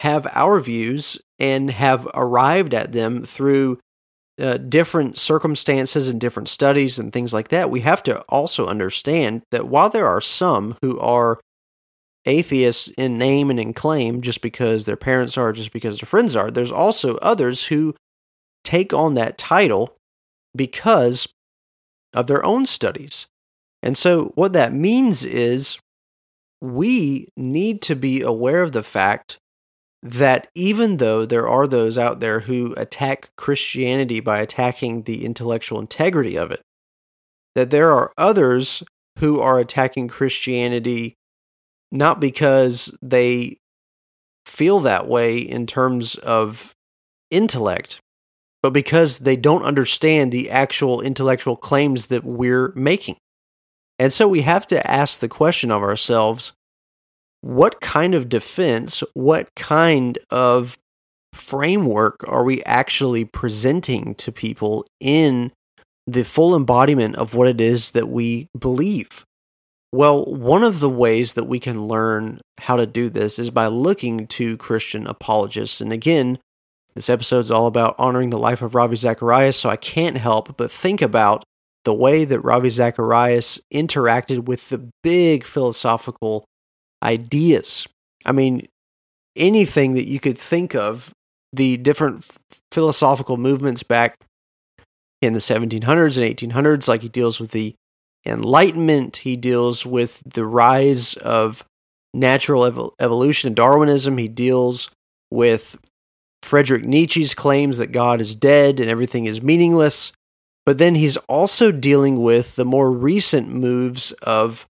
have 0.00 0.26
our 0.32 0.60
views 0.60 1.20
and 1.38 1.70
have 1.70 2.08
arrived 2.14 2.74
at 2.74 2.92
them 2.92 3.24
through 3.24 3.78
uh, 4.40 4.56
different 4.56 5.18
circumstances 5.18 6.08
and 6.08 6.20
different 6.20 6.48
studies 6.48 6.98
and 6.98 7.12
things 7.12 7.32
like 7.32 7.48
that, 7.48 7.70
we 7.70 7.80
have 7.80 8.02
to 8.02 8.20
also 8.22 8.66
understand 8.66 9.42
that 9.50 9.68
while 9.68 9.88
there 9.88 10.08
are 10.08 10.20
some 10.20 10.76
who 10.82 10.98
are 10.98 11.38
atheists 12.24 12.88
in 12.96 13.18
name 13.18 13.50
and 13.50 13.60
in 13.60 13.74
claim 13.74 14.22
just 14.22 14.40
because 14.42 14.84
their 14.84 14.96
parents 14.96 15.36
are, 15.36 15.52
just 15.52 15.72
because 15.72 15.98
their 15.98 16.06
friends 16.06 16.34
are, 16.34 16.50
there's 16.50 16.72
also 16.72 17.16
others 17.16 17.66
who 17.66 17.94
take 18.64 18.92
on 18.92 19.14
that 19.14 19.38
title 19.38 19.96
because 20.54 21.28
of 22.14 22.26
their 22.26 22.44
own 22.44 22.66
studies. 22.66 23.26
And 23.82 23.98
so, 23.98 24.32
what 24.34 24.52
that 24.52 24.72
means 24.72 25.24
is 25.24 25.78
we 26.62 27.26
need 27.36 27.82
to 27.82 27.96
be 27.96 28.22
aware 28.22 28.62
of 28.62 28.70
the 28.70 28.84
fact 28.84 29.36
that 30.00 30.46
even 30.54 30.98
though 30.98 31.26
there 31.26 31.48
are 31.48 31.66
those 31.66 31.98
out 31.98 32.20
there 32.20 32.40
who 32.40 32.72
attack 32.76 33.30
Christianity 33.36 34.20
by 34.20 34.38
attacking 34.38 35.02
the 35.02 35.24
intellectual 35.24 35.80
integrity 35.80 36.36
of 36.36 36.52
it, 36.52 36.62
that 37.56 37.70
there 37.70 37.90
are 37.90 38.12
others 38.16 38.84
who 39.18 39.40
are 39.40 39.58
attacking 39.58 40.06
Christianity 40.06 41.14
not 41.90 42.20
because 42.20 42.96
they 43.02 43.58
feel 44.46 44.78
that 44.80 45.08
way 45.08 45.38
in 45.38 45.66
terms 45.66 46.14
of 46.14 46.72
intellect, 47.32 47.98
but 48.62 48.72
because 48.72 49.18
they 49.18 49.36
don't 49.36 49.64
understand 49.64 50.30
the 50.30 50.48
actual 50.48 51.00
intellectual 51.00 51.56
claims 51.56 52.06
that 52.06 52.22
we're 52.22 52.72
making. 52.76 53.16
And 54.02 54.12
so 54.12 54.26
we 54.26 54.40
have 54.40 54.66
to 54.66 54.84
ask 54.90 55.20
the 55.20 55.28
question 55.28 55.70
of 55.70 55.80
ourselves 55.80 56.54
what 57.40 57.80
kind 57.80 58.16
of 58.16 58.28
defense, 58.28 59.04
what 59.14 59.54
kind 59.54 60.18
of 60.28 60.76
framework 61.32 62.24
are 62.26 62.42
we 62.42 62.64
actually 62.64 63.24
presenting 63.24 64.16
to 64.16 64.32
people 64.32 64.84
in 64.98 65.52
the 66.04 66.24
full 66.24 66.56
embodiment 66.56 67.14
of 67.14 67.34
what 67.34 67.46
it 67.46 67.60
is 67.60 67.92
that 67.92 68.08
we 68.08 68.48
believe? 68.58 69.24
Well, 69.92 70.24
one 70.24 70.64
of 70.64 70.80
the 70.80 70.90
ways 70.90 71.34
that 71.34 71.44
we 71.44 71.60
can 71.60 71.86
learn 71.86 72.40
how 72.58 72.74
to 72.74 72.86
do 72.88 73.08
this 73.08 73.38
is 73.38 73.52
by 73.52 73.68
looking 73.68 74.26
to 74.26 74.56
Christian 74.56 75.06
apologists. 75.06 75.80
And 75.80 75.92
again, 75.92 76.40
this 76.96 77.08
episode 77.08 77.42
is 77.42 77.52
all 77.52 77.68
about 77.68 77.94
honoring 77.98 78.30
the 78.30 78.38
life 78.38 78.62
of 78.62 78.74
Ravi 78.74 78.96
Zacharias, 78.96 79.56
so 79.56 79.70
I 79.70 79.76
can't 79.76 80.16
help 80.16 80.56
but 80.56 80.72
think 80.72 81.00
about 81.00 81.44
the 81.84 81.94
way 81.94 82.24
that 82.24 82.40
Ravi 82.40 82.70
Zacharias 82.70 83.60
interacted 83.72 84.44
with 84.44 84.68
the 84.68 84.90
big 85.02 85.44
philosophical 85.44 86.44
ideas. 87.02 87.86
I 88.24 88.32
mean, 88.32 88.66
anything 89.36 89.94
that 89.94 90.06
you 90.06 90.20
could 90.20 90.38
think 90.38 90.74
of, 90.74 91.10
the 91.52 91.76
different 91.76 92.24
philosophical 92.70 93.36
movements 93.36 93.82
back 93.82 94.16
in 95.20 95.32
the 95.32 95.40
1700s 95.40 96.16
and 96.16 96.52
1800s, 96.54 96.88
like 96.88 97.02
he 97.02 97.08
deals 97.08 97.40
with 97.40 97.50
the 97.50 97.74
Enlightenment, 98.24 99.18
he 99.18 99.36
deals 99.36 99.84
with 99.84 100.22
the 100.24 100.46
rise 100.46 101.14
of 101.14 101.64
natural 102.14 102.64
ev- 102.64 102.90
evolution 103.00 103.48
and 103.48 103.56
Darwinism, 103.56 104.16
he 104.16 104.28
deals 104.28 104.90
with 105.30 105.76
Friedrich 106.42 106.84
Nietzsche's 106.84 107.34
claims 107.34 107.78
that 107.78 107.90
God 107.92 108.20
is 108.20 108.34
dead 108.34 108.78
and 108.78 108.88
everything 108.88 109.24
is 109.24 109.42
meaningless. 109.42 110.12
But 110.64 110.78
then 110.78 110.94
he's 110.94 111.16
also 111.28 111.72
dealing 111.72 112.22
with 112.22 112.56
the 112.56 112.64
more 112.64 112.90
recent 112.90 113.48
moves 113.48 114.12
of 114.22 114.66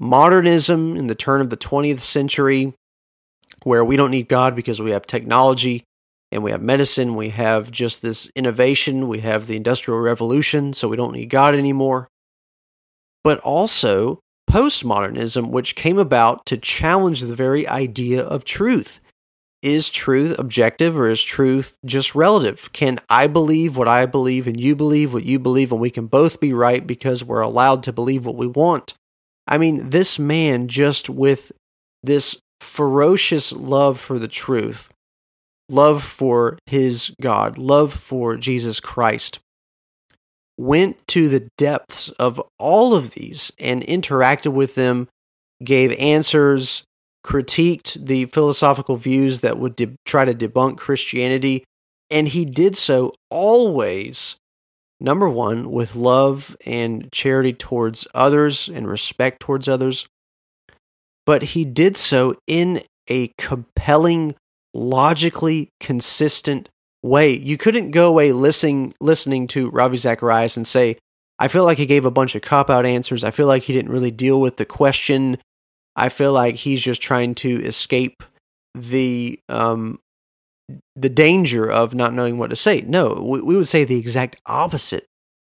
modernism 0.00 0.96
in 0.96 1.06
the 1.06 1.14
turn 1.14 1.40
of 1.40 1.50
the 1.50 1.56
20th 1.56 2.00
century, 2.00 2.74
where 3.62 3.84
we 3.84 3.96
don't 3.96 4.10
need 4.10 4.28
God 4.28 4.56
because 4.56 4.80
we 4.80 4.90
have 4.90 5.06
technology 5.06 5.84
and 6.30 6.42
we 6.42 6.50
have 6.50 6.62
medicine, 6.62 7.14
we 7.14 7.30
have 7.30 7.70
just 7.70 8.02
this 8.02 8.30
innovation, 8.36 9.08
we 9.08 9.20
have 9.20 9.46
the 9.46 9.56
Industrial 9.56 9.98
Revolution, 10.00 10.72
so 10.72 10.88
we 10.88 10.96
don't 10.96 11.12
need 11.12 11.30
God 11.30 11.54
anymore. 11.54 12.08
But 13.24 13.38
also 13.40 14.20
postmodernism, 14.48 15.50
which 15.50 15.74
came 15.74 15.98
about 15.98 16.46
to 16.46 16.56
challenge 16.56 17.22
the 17.22 17.34
very 17.34 17.66
idea 17.66 18.22
of 18.22 18.44
truth. 18.44 19.00
Is 19.60 19.88
truth 19.88 20.38
objective 20.38 20.96
or 20.96 21.08
is 21.08 21.22
truth 21.22 21.76
just 21.84 22.14
relative? 22.14 22.72
Can 22.72 23.00
I 23.10 23.26
believe 23.26 23.76
what 23.76 23.88
I 23.88 24.06
believe 24.06 24.46
and 24.46 24.58
you 24.58 24.76
believe 24.76 25.12
what 25.12 25.24
you 25.24 25.40
believe, 25.40 25.72
and 25.72 25.80
we 25.80 25.90
can 25.90 26.06
both 26.06 26.38
be 26.38 26.52
right 26.52 26.86
because 26.86 27.24
we're 27.24 27.40
allowed 27.40 27.82
to 27.84 27.92
believe 27.92 28.24
what 28.24 28.36
we 28.36 28.46
want? 28.46 28.94
I 29.48 29.58
mean, 29.58 29.90
this 29.90 30.18
man, 30.18 30.68
just 30.68 31.10
with 31.10 31.50
this 32.02 32.38
ferocious 32.60 33.52
love 33.52 33.98
for 33.98 34.18
the 34.18 34.28
truth, 34.28 34.92
love 35.68 36.04
for 36.04 36.58
his 36.66 37.12
God, 37.20 37.58
love 37.58 37.92
for 37.92 38.36
Jesus 38.36 38.78
Christ, 38.78 39.40
went 40.56 41.04
to 41.08 41.28
the 41.28 41.48
depths 41.56 42.10
of 42.10 42.40
all 42.58 42.94
of 42.94 43.12
these 43.12 43.52
and 43.58 43.82
interacted 43.82 44.52
with 44.52 44.74
them, 44.74 45.08
gave 45.64 45.92
answers, 45.98 46.84
critiqued 47.24 48.06
the 48.06 48.26
philosophical 48.26 48.96
views 48.96 49.40
that 49.40 49.58
would 49.58 49.76
de- 49.76 49.96
try 50.04 50.24
to 50.24 50.34
debunk 50.34 50.78
Christianity. 50.78 51.64
And 52.10 52.28
he 52.28 52.44
did 52.44 52.76
so 52.76 53.12
always 53.30 54.36
Number 55.00 55.28
one, 55.28 55.70
with 55.70 55.94
love 55.94 56.56
and 56.66 57.10
charity 57.12 57.52
towards 57.52 58.08
others 58.14 58.68
and 58.68 58.88
respect 58.88 59.40
towards 59.40 59.68
others. 59.68 60.06
But 61.24 61.42
he 61.42 61.64
did 61.64 61.96
so 61.96 62.36
in 62.46 62.82
a 63.08 63.32
compelling, 63.38 64.34
logically 64.74 65.68
consistent 65.78 66.68
way. 67.02 67.36
You 67.36 67.56
couldn't 67.56 67.92
go 67.92 68.08
away 68.08 68.32
listening 68.32 68.92
listening 69.00 69.46
to 69.48 69.70
Ravi 69.70 69.98
Zacharias 69.98 70.56
and 70.56 70.66
say, 70.66 70.98
I 71.38 71.46
feel 71.46 71.64
like 71.64 71.78
he 71.78 71.86
gave 71.86 72.04
a 72.04 72.10
bunch 72.10 72.34
of 72.34 72.42
cop 72.42 72.68
out 72.68 72.84
answers. 72.84 73.22
I 73.22 73.30
feel 73.30 73.46
like 73.46 73.64
he 73.64 73.72
didn't 73.72 73.92
really 73.92 74.10
deal 74.10 74.40
with 74.40 74.56
the 74.56 74.66
question. 74.66 75.38
I 75.98 76.08
feel 76.08 76.32
like 76.32 76.54
he's 76.54 76.80
just 76.80 77.02
trying 77.02 77.34
to 77.36 77.62
escape 77.64 78.22
the 78.74 79.40
um, 79.48 79.98
the 80.94 81.08
danger 81.08 81.70
of 81.70 81.94
not 81.94 82.14
knowing 82.14 82.38
what 82.38 82.50
to 82.50 82.56
say. 82.56 82.82
No, 82.82 83.14
we, 83.14 83.40
we 83.40 83.56
would 83.56 83.68
say 83.68 83.84
the 83.84 83.98
exact 83.98 84.40
opposite 84.46 85.06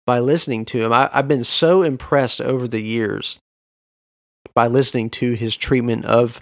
by 0.07 0.19
listening 0.19 0.65
to 0.65 0.83
him. 0.83 0.91
I, 0.91 1.09
I've 1.13 1.27
been 1.27 1.43
so 1.43 1.83
impressed 1.83 2.41
over 2.41 2.67
the 2.67 2.81
years 2.81 3.39
by 4.55 4.67
listening 4.67 5.11
to 5.11 5.33
his 5.33 5.55
treatment 5.55 6.05
of 6.05 6.41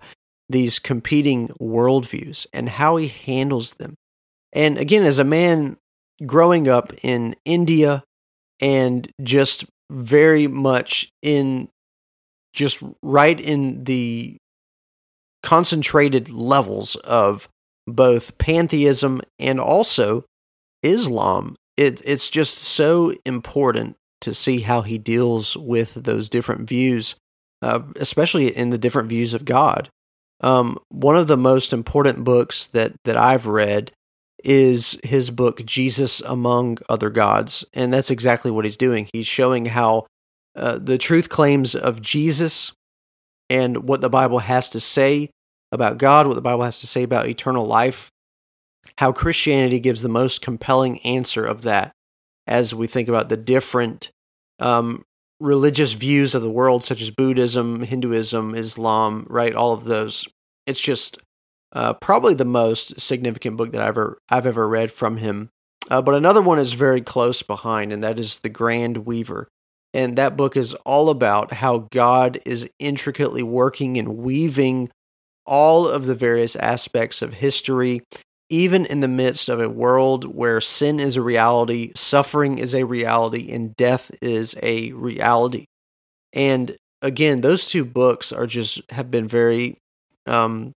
these 0.50 0.80
competing 0.80 1.50
worldviews 1.60 2.48
and 2.54 2.70
how 2.70 2.96
he 2.96 3.10
handles 3.10 3.74
them. 3.74 3.96
And 4.54 4.78
again, 4.78 5.04
as 5.04 5.20
a 5.20 5.26
man 5.26 5.78
growing 6.26 6.70
up 6.70 6.94
in 7.04 7.36
India 7.44 8.04
and 8.62 9.12
just 9.22 9.66
very 9.92 10.48
much 10.48 11.12
in 11.22 11.70
just 12.58 12.84
right 13.02 13.40
in 13.40 13.86
the 13.86 14.38
concentrated 15.44 16.30
levels 16.30 16.96
of 16.98 17.48
both 17.86 18.38
pantheism 18.38 19.22
and 19.40 19.60
also 19.60 20.26
Islam. 20.84 21.56
It, 21.78 22.02
it's 22.04 22.30
just 22.30 22.56
so 22.56 23.14
important 23.24 23.96
to 24.22 24.34
see 24.34 24.62
how 24.62 24.82
he 24.82 24.98
deals 24.98 25.56
with 25.56 25.94
those 25.94 26.28
different 26.28 26.68
views, 26.68 27.16
uh, 27.62 27.82
especially 27.96 28.48
in 28.48 28.72
the 28.72 28.80
different 28.80 29.08
views 29.08 29.34
of 29.34 29.46
God. 29.46 29.90
Um, 30.42 30.80
one 30.90 31.16
of 31.16 31.28
the 31.28 31.38
most 31.38 31.72
important 31.72 32.24
books 32.24 32.66
that, 32.68 32.94
that 33.06 33.16
I've 33.16 33.46
read 33.46 33.92
is 34.44 35.00
his 35.04 35.30
book, 35.30 35.66
Jesus 35.66 36.20
Among 36.22 36.80
Other 36.90 37.10
Gods. 37.10 37.64
And 37.74 37.94
that's 37.94 38.12
exactly 38.12 38.52
what 38.52 38.66
he's 38.66 38.78
doing. 38.78 39.08
He's 39.14 39.28
showing 39.28 39.68
how 39.68 40.08
uh, 40.58 40.80
the 40.80 40.98
truth 40.98 41.30
claims 41.30 41.76
of 41.76 42.02
Jesus 42.02 42.72
and 43.50 43.88
what 43.88 44.02
the 44.02 44.10
Bible 44.10 44.40
has 44.40 44.70
to 44.72 44.80
say 44.80 45.30
about 45.72 45.98
God, 45.98 46.28
what 46.28 46.34
the 46.34 46.42
Bible 46.42 46.64
has 46.64 46.80
to 46.80 46.88
say 46.88 47.04
about 47.04 47.28
eternal 47.28 47.66
life, 47.66 48.10
how 48.98 49.12
Christianity 49.12 49.80
gives 49.80 50.02
the 50.02 50.10
most 50.10 50.42
compelling 50.42 51.00
answer 51.00 51.46
of 51.46 51.62
that 51.62 51.92
as 52.48 52.74
we 52.74 52.88
think 52.88 53.08
about 53.08 53.30
the 53.30 53.38
different 53.38 54.12
um, 54.60 55.04
religious 55.40 55.94
views 55.94 56.34
of 56.34 56.42
the 56.42 56.50
world, 56.50 56.84
such 56.84 57.02
as 57.02 57.12
Buddhism, 57.12 57.84
Hinduism, 57.84 58.56
Islam, 58.56 59.28
right? 59.30 59.54
All 59.54 59.74
of 59.74 59.84
those. 59.84 60.28
It's 60.66 60.80
just 60.80 61.20
uh, 61.74 61.94
probably 61.94 62.34
the 62.34 62.46
most 62.46 63.00
significant 63.00 63.58
book 63.58 63.72
that 63.72 63.82
I've 63.82 63.90
ever 63.90 64.18
I've 64.30 64.48
ever 64.48 64.68
read 64.68 64.92
from 64.92 65.18
him. 65.18 65.50
Uh, 65.90 66.02
but 66.02 66.16
another 66.16 66.42
one 66.42 66.60
is 66.60 66.74
very 66.74 67.02
close 67.02 67.44
behind, 67.44 67.94
and 67.94 68.04
that 68.04 68.20
is 68.20 68.40
The 68.40 68.50
Grand 68.50 69.06
Weaver. 69.06 69.48
And 69.94 70.18
that 70.18 70.38
book 70.38 70.56
is 70.58 70.74
all 70.86 71.10
about 71.10 71.54
how 71.54 71.88
God 71.92 72.40
is 72.46 72.70
intricately 72.80 73.44
working 73.44 73.98
and 73.98 74.18
weaving 74.18 74.90
all 75.46 75.88
of 75.88 76.06
the 76.06 76.16
various 76.16 76.56
aspects 76.58 77.22
of 77.22 77.36
history, 77.36 78.02
even 78.50 78.86
in 78.86 79.00
the 79.00 79.08
midst 79.08 79.50
of 79.50 79.60
a 79.60 79.70
world 79.70 80.26
where 80.26 80.62
sin 80.62 81.00
is 81.00 81.16
a 81.16 81.22
reality, 81.22 81.92
suffering 81.96 82.58
is 82.60 82.76
a 82.76 82.84
reality, 82.84 83.52
and 83.52 83.76
death 83.76 84.12
is 84.22 84.56
a 84.62 84.92
reality. 84.92 85.66
And 86.34 86.76
again, 87.02 87.42
those 87.42 87.68
two 87.68 87.86
books 87.86 88.32
are 88.32 88.48
just 88.48 88.82
have 88.92 89.10
been 89.10 89.28
very 89.28 89.78
um, 90.26 90.74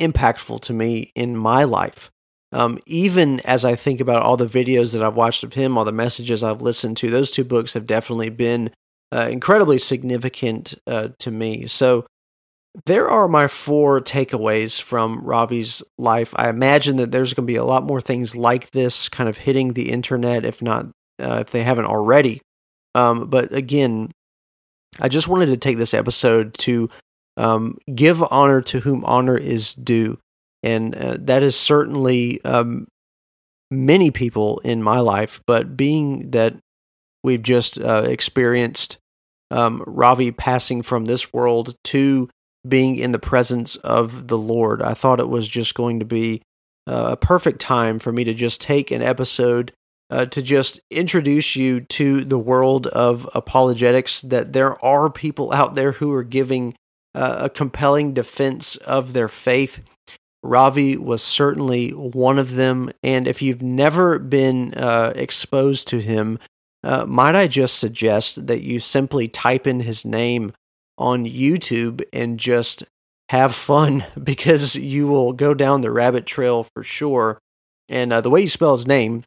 impactful 0.00 0.62
to 0.62 0.72
me 0.72 1.12
in 1.14 1.36
my 1.36 1.64
life. 1.64 2.10
Um, 2.52 2.78
even 2.86 3.40
as 3.40 3.64
I 3.64 3.76
think 3.76 4.00
about 4.00 4.22
all 4.22 4.36
the 4.36 4.46
videos 4.46 4.92
that 4.92 5.04
I've 5.04 5.14
watched 5.14 5.44
of 5.44 5.52
him, 5.52 5.78
all 5.78 5.84
the 5.84 5.92
messages 5.92 6.42
I've 6.42 6.62
listened 6.62 6.96
to, 6.98 7.08
those 7.08 7.30
two 7.30 7.44
books 7.44 7.74
have 7.74 7.86
definitely 7.86 8.30
been 8.30 8.70
uh, 9.12 9.28
incredibly 9.30 9.78
significant 9.78 10.74
uh, 10.86 11.08
to 11.18 11.30
me. 11.30 11.66
So 11.66 12.06
there 12.86 13.08
are 13.08 13.28
my 13.28 13.48
four 13.48 14.00
takeaways 14.00 14.80
from 14.80 15.24
Ravi's 15.24 15.82
life. 15.98 16.32
I 16.36 16.48
imagine 16.48 16.96
that 16.96 17.10
there's 17.10 17.34
going 17.34 17.46
to 17.46 17.52
be 17.52 17.56
a 17.56 17.64
lot 17.64 17.84
more 17.84 18.00
things 18.00 18.36
like 18.36 18.70
this 18.70 19.08
kind 19.08 19.28
of 19.28 19.38
hitting 19.38 19.72
the 19.72 19.90
internet, 19.90 20.44
if 20.44 20.62
not, 20.62 20.86
uh, 21.20 21.38
if 21.40 21.50
they 21.50 21.64
haven't 21.64 21.86
already. 21.86 22.40
Um, 22.94 23.28
but 23.28 23.52
again, 23.52 24.10
I 25.00 25.08
just 25.08 25.28
wanted 25.28 25.46
to 25.46 25.56
take 25.56 25.76
this 25.76 25.94
episode 25.94 26.54
to 26.58 26.90
um, 27.36 27.78
give 27.94 28.22
honor 28.32 28.60
to 28.62 28.80
whom 28.80 29.04
honor 29.04 29.36
is 29.36 29.72
due. 29.72 30.18
And 30.62 30.94
uh, 30.94 31.16
that 31.20 31.42
is 31.42 31.56
certainly 31.56 32.42
um, 32.44 32.86
many 33.70 34.10
people 34.10 34.58
in 34.64 34.82
my 34.82 35.00
life, 35.00 35.40
but 35.46 35.76
being 35.76 36.30
that 36.30 36.56
we've 37.22 37.42
just 37.42 37.80
uh, 37.80 38.04
experienced 38.06 38.98
um, 39.50 39.82
Ravi 39.86 40.30
passing 40.30 40.82
from 40.82 41.06
this 41.06 41.32
world 41.32 41.74
to 41.84 42.28
being 42.66 42.96
in 42.96 43.12
the 43.12 43.18
presence 43.18 43.76
of 43.76 44.28
the 44.28 44.38
Lord, 44.38 44.82
I 44.82 44.94
thought 44.94 45.20
it 45.20 45.28
was 45.28 45.48
just 45.48 45.74
going 45.74 45.98
to 45.98 46.04
be 46.04 46.42
uh, 46.86 47.10
a 47.12 47.16
perfect 47.16 47.60
time 47.60 47.98
for 47.98 48.12
me 48.12 48.24
to 48.24 48.34
just 48.34 48.60
take 48.60 48.90
an 48.90 49.02
episode 49.02 49.72
uh, 50.10 50.26
to 50.26 50.42
just 50.42 50.80
introduce 50.90 51.54
you 51.54 51.80
to 51.80 52.24
the 52.24 52.38
world 52.38 52.88
of 52.88 53.28
apologetics, 53.34 54.20
that 54.22 54.52
there 54.52 54.84
are 54.84 55.08
people 55.08 55.52
out 55.52 55.74
there 55.74 55.92
who 55.92 56.12
are 56.12 56.24
giving 56.24 56.74
uh, 57.14 57.36
a 57.40 57.48
compelling 57.48 58.12
defense 58.12 58.76
of 58.76 59.12
their 59.12 59.28
faith. 59.28 59.82
Ravi 60.42 60.96
was 60.96 61.22
certainly 61.22 61.90
one 61.90 62.38
of 62.38 62.54
them. 62.54 62.90
And 63.02 63.28
if 63.28 63.42
you've 63.42 63.62
never 63.62 64.18
been 64.18 64.74
uh, 64.74 65.12
exposed 65.14 65.88
to 65.88 66.00
him, 66.00 66.38
uh, 66.82 67.04
might 67.06 67.34
I 67.34 67.46
just 67.46 67.78
suggest 67.78 68.46
that 68.46 68.62
you 68.62 68.80
simply 68.80 69.28
type 69.28 69.66
in 69.66 69.80
his 69.80 70.04
name 70.04 70.52
on 70.96 71.26
YouTube 71.26 72.02
and 72.12 72.38
just 72.38 72.84
have 73.28 73.54
fun 73.54 74.06
because 74.22 74.76
you 74.76 75.06
will 75.06 75.32
go 75.32 75.54
down 75.54 75.80
the 75.80 75.90
rabbit 75.90 76.26
trail 76.26 76.64
for 76.74 76.82
sure. 76.82 77.38
And 77.88 78.12
uh, 78.12 78.20
the 78.20 78.30
way 78.30 78.42
you 78.42 78.48
spell 78.48 78.76
his 78.76 78.86
name, 78.86 79.24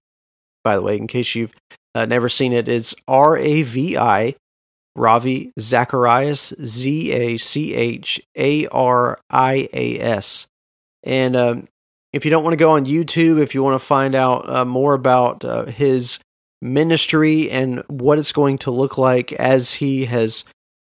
by 0.63 0.75
the 0.75 0.81
way, 0.81 0.97
in 0.97 1.07
case 1.07 1.35
you've 1.35 1.53
uh, 1.93 2.05
never 2.05 2.29
seen 2.29 2.53
it, 2.53 2.67
it's 2.67 2.95
R 3.07 3.37
A 3.37 3.61
V 3.63 3.97
I 3.97 4.35
Ravi 4.95 5.51
Zacharias, 5.59 6.53
Z 6.63 7.11
A 7.11 7.37
C 7.37 7.73
H 7.73 8.21
A 8.37 8.67
R 8.67 9.19
I 9.29 9.67
A 9.73 9.99
S. 9.99 10.47
And 11.03 11.35
um, 11.35 11.67
if 12.11 12.25
you 12.25 12.31
don't 12.31 12.43
want 12.43 12.53
to 12.53 12.57
go 12.57 12.71
on 12.71 12.85
YouTube, 12.85 13.41
if 13.41 13.53
you 13.53 13.63
want 13.63 13.79
to 13.79 13.85
find 13.85 14.15
out 14.15 14.49
uh, 14.49 14.65
more 14.65 14.93
about 14.93 15.43
uh, 15.43 15.65
his 15.65 16.19
ministry 16.61 17.49
and 17.49 17.83
what 17.87 18.17
it's 18.17 18.31
going 18.31 18.57
to 18.59 18.71
look 18.71 18.97
like 18.97 19.33
as 19.33 19.73
he 19.73 20.05
has 20.05 20.43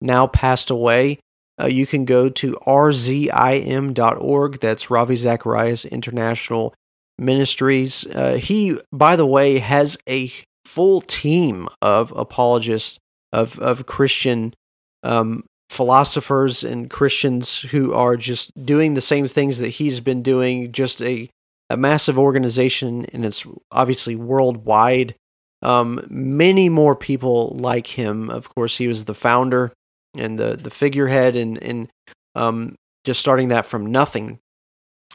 now 0.01 0.27
passed 0.27 0.71
away, 0.71 1.19
uh, 1.61 1.67
you 1.67 1.87
can 1.87 2.05
go 2.05 2.29
to 2.29 2.53
rzim.org. 2.67 4.61
That's 4.61 4.91
Ravi 4.91 5.17
Zacharias 5.17 5.85
International 5.87 6.75
Ministries. 7.19 8.07
Uh, 8.07 8.35
he, 8.35 8.79
by 8.93 9.17
the 9.17 9.27
way, 9.27 9.59
has 9.59 9.97
a 10.09 10.31
full 10.67 11.01
team 11.01 11.69
of 11.81 12.13
apologists 12.13 12.99
of 13.33 13.59
of 13.59 13.87
Christian 13.87 14.55
um, 15.03 15.45
philosophers 15.69 16.63
and 16.65 16.91
Christians 16.91 17.61
who 17.61 17.93
are 17.93 18.17
just 18.17 18.65
doing 18.65 18.95
the 18.95 19.01
same 19.01 19.29
things 19.29 19.59
that 19.59 19.71
he's 19.71 20.01
been 20.01 20.23
doing. 20.23 20.73
Just 20.73 21.03
a 21.03 21.29
a 21.69 21.77
massive 21.77 22.19
organization, 22.19 23.07
and 23.07 23.25
it's 23.25 23.45
obviously 23.73 24.15
worldwide. 24.15 25.15
Um, 25.63 26.07
many 26.09 26.69
more 26.69 26.95
people 26.95 27.49
like 27.49 27.89
him. 27.89 28.31
Of 28.31 28.55
course, 28.55 28.77
he 28.77 28.87
was 28.87 29.05
the 29.05 29.15
founder 29.15 29.73
and 30.17 30.39
the 30.39 30.57
the 30.57 30.71
figurehead, 30.71 31.37
and 31.37 31.63
and 31.63 31.89
um, 32.35 32.77
just 33.05 33.21
starting 33.21 33.49
that 33.49 33.67
from 33.67 33.87
nothing. 33.87 34.39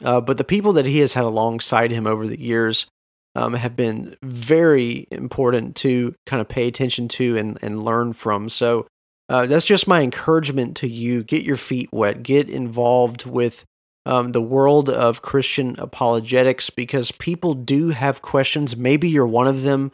Uh, 0.02 0.20
but 0.20 0.38
the 0.38 0.44
people 0.44 0.72
that 0.72 0.86
he 0.86 0.98
has 0.98 1.12
had 1.12 1.24
alongside 1.24 1.90
him 1.90 2.06
over 2.06 2.26
the 2.26 2.40
years 2.40 2.86
um, 3.34 3.54
have 3.54 3.76
been 3.76 4.16
very 4.22 5.06
important 5.10 5.76
to 5.76 6.14
kind 6.26 6.40
of 6.40 6.48
pay 6.48 6.66
attention 6.68 7.08
to 7.08 7.36
and, 7.36 7.58
and 7.62 7.84
learn 7.84 8.12
from. 8.12 8.48
So 8.48 8.86
uh, 9.32 9.46
that's 9.46 9.64
just 9.64 9.88
my 9.88 10.02
encouragement 10.02 10.76
to 10.76 10.86
you. 10.86 11.24
Get 11.24 11.42
your 11.42 11.56
feet 11.56 11.88
wet, 11.90 12.22
get 12.22 12.50
involved 12.50 13.24
with 13.24 13.64
um, 14.04 14.32
the 14.32 14.42
world 14.42 14.90
of 14.90 15.22
Christian 15.22 15.74
apologetics 15.78 16.68
because 16.68 17.12
people 17.12 17.54
do 17.54 17.90
have 17.90 18.20
questions. 18.20 18.76
Maybe 18.76 19.08
you're 19.08 19.26
one 19.26 19.46
of 19.46 19.62
them. 19.62 19.90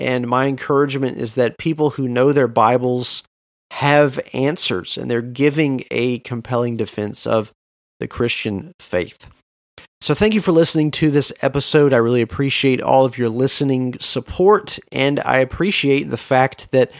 And 0.00 0.26
my 0.26 0.46
encouragement 0.46 1.18
is 1.18 1.36
that 1.36 1.56
people 1.56 1.90
who 1.90 2.08
know 2.08 2.32
their 2.32 2.48
Bibles 2.48 3.22
have 3.72 4.18
answers 4.32 4.98
and 4.98 5.08
they're 5.08 5.22
giving 5.22 5.84
a 5.92 6.18
compelling 6.20 6.76
defense 6.76 7.28
of 7.28 7.52
the 8.00 8.08
Christian 8.08 8.72
faith. 8.80 9.28
So, 10.00 10.14
thank 10.14 10.34
you 10.34 10.40
for 10.40 10.52
listening 10.52 10.90
to 10.92 11.12
this 11.12 11.32
episode. 11.42 11.92
I 11.92 11.98
really 11.98 12.22
appreciate 12.22 12.80
all 12.80 13.04
of 13.04 13.18
your 13.18 13.28
listening 13.28 13.98
support, 14.00 14.78
and 14.90 15.20
I 15.20 15.38
appreciate 15.38 16.08
the 16.08 16.16
fact 16.16 16.70
that 16.72 16.90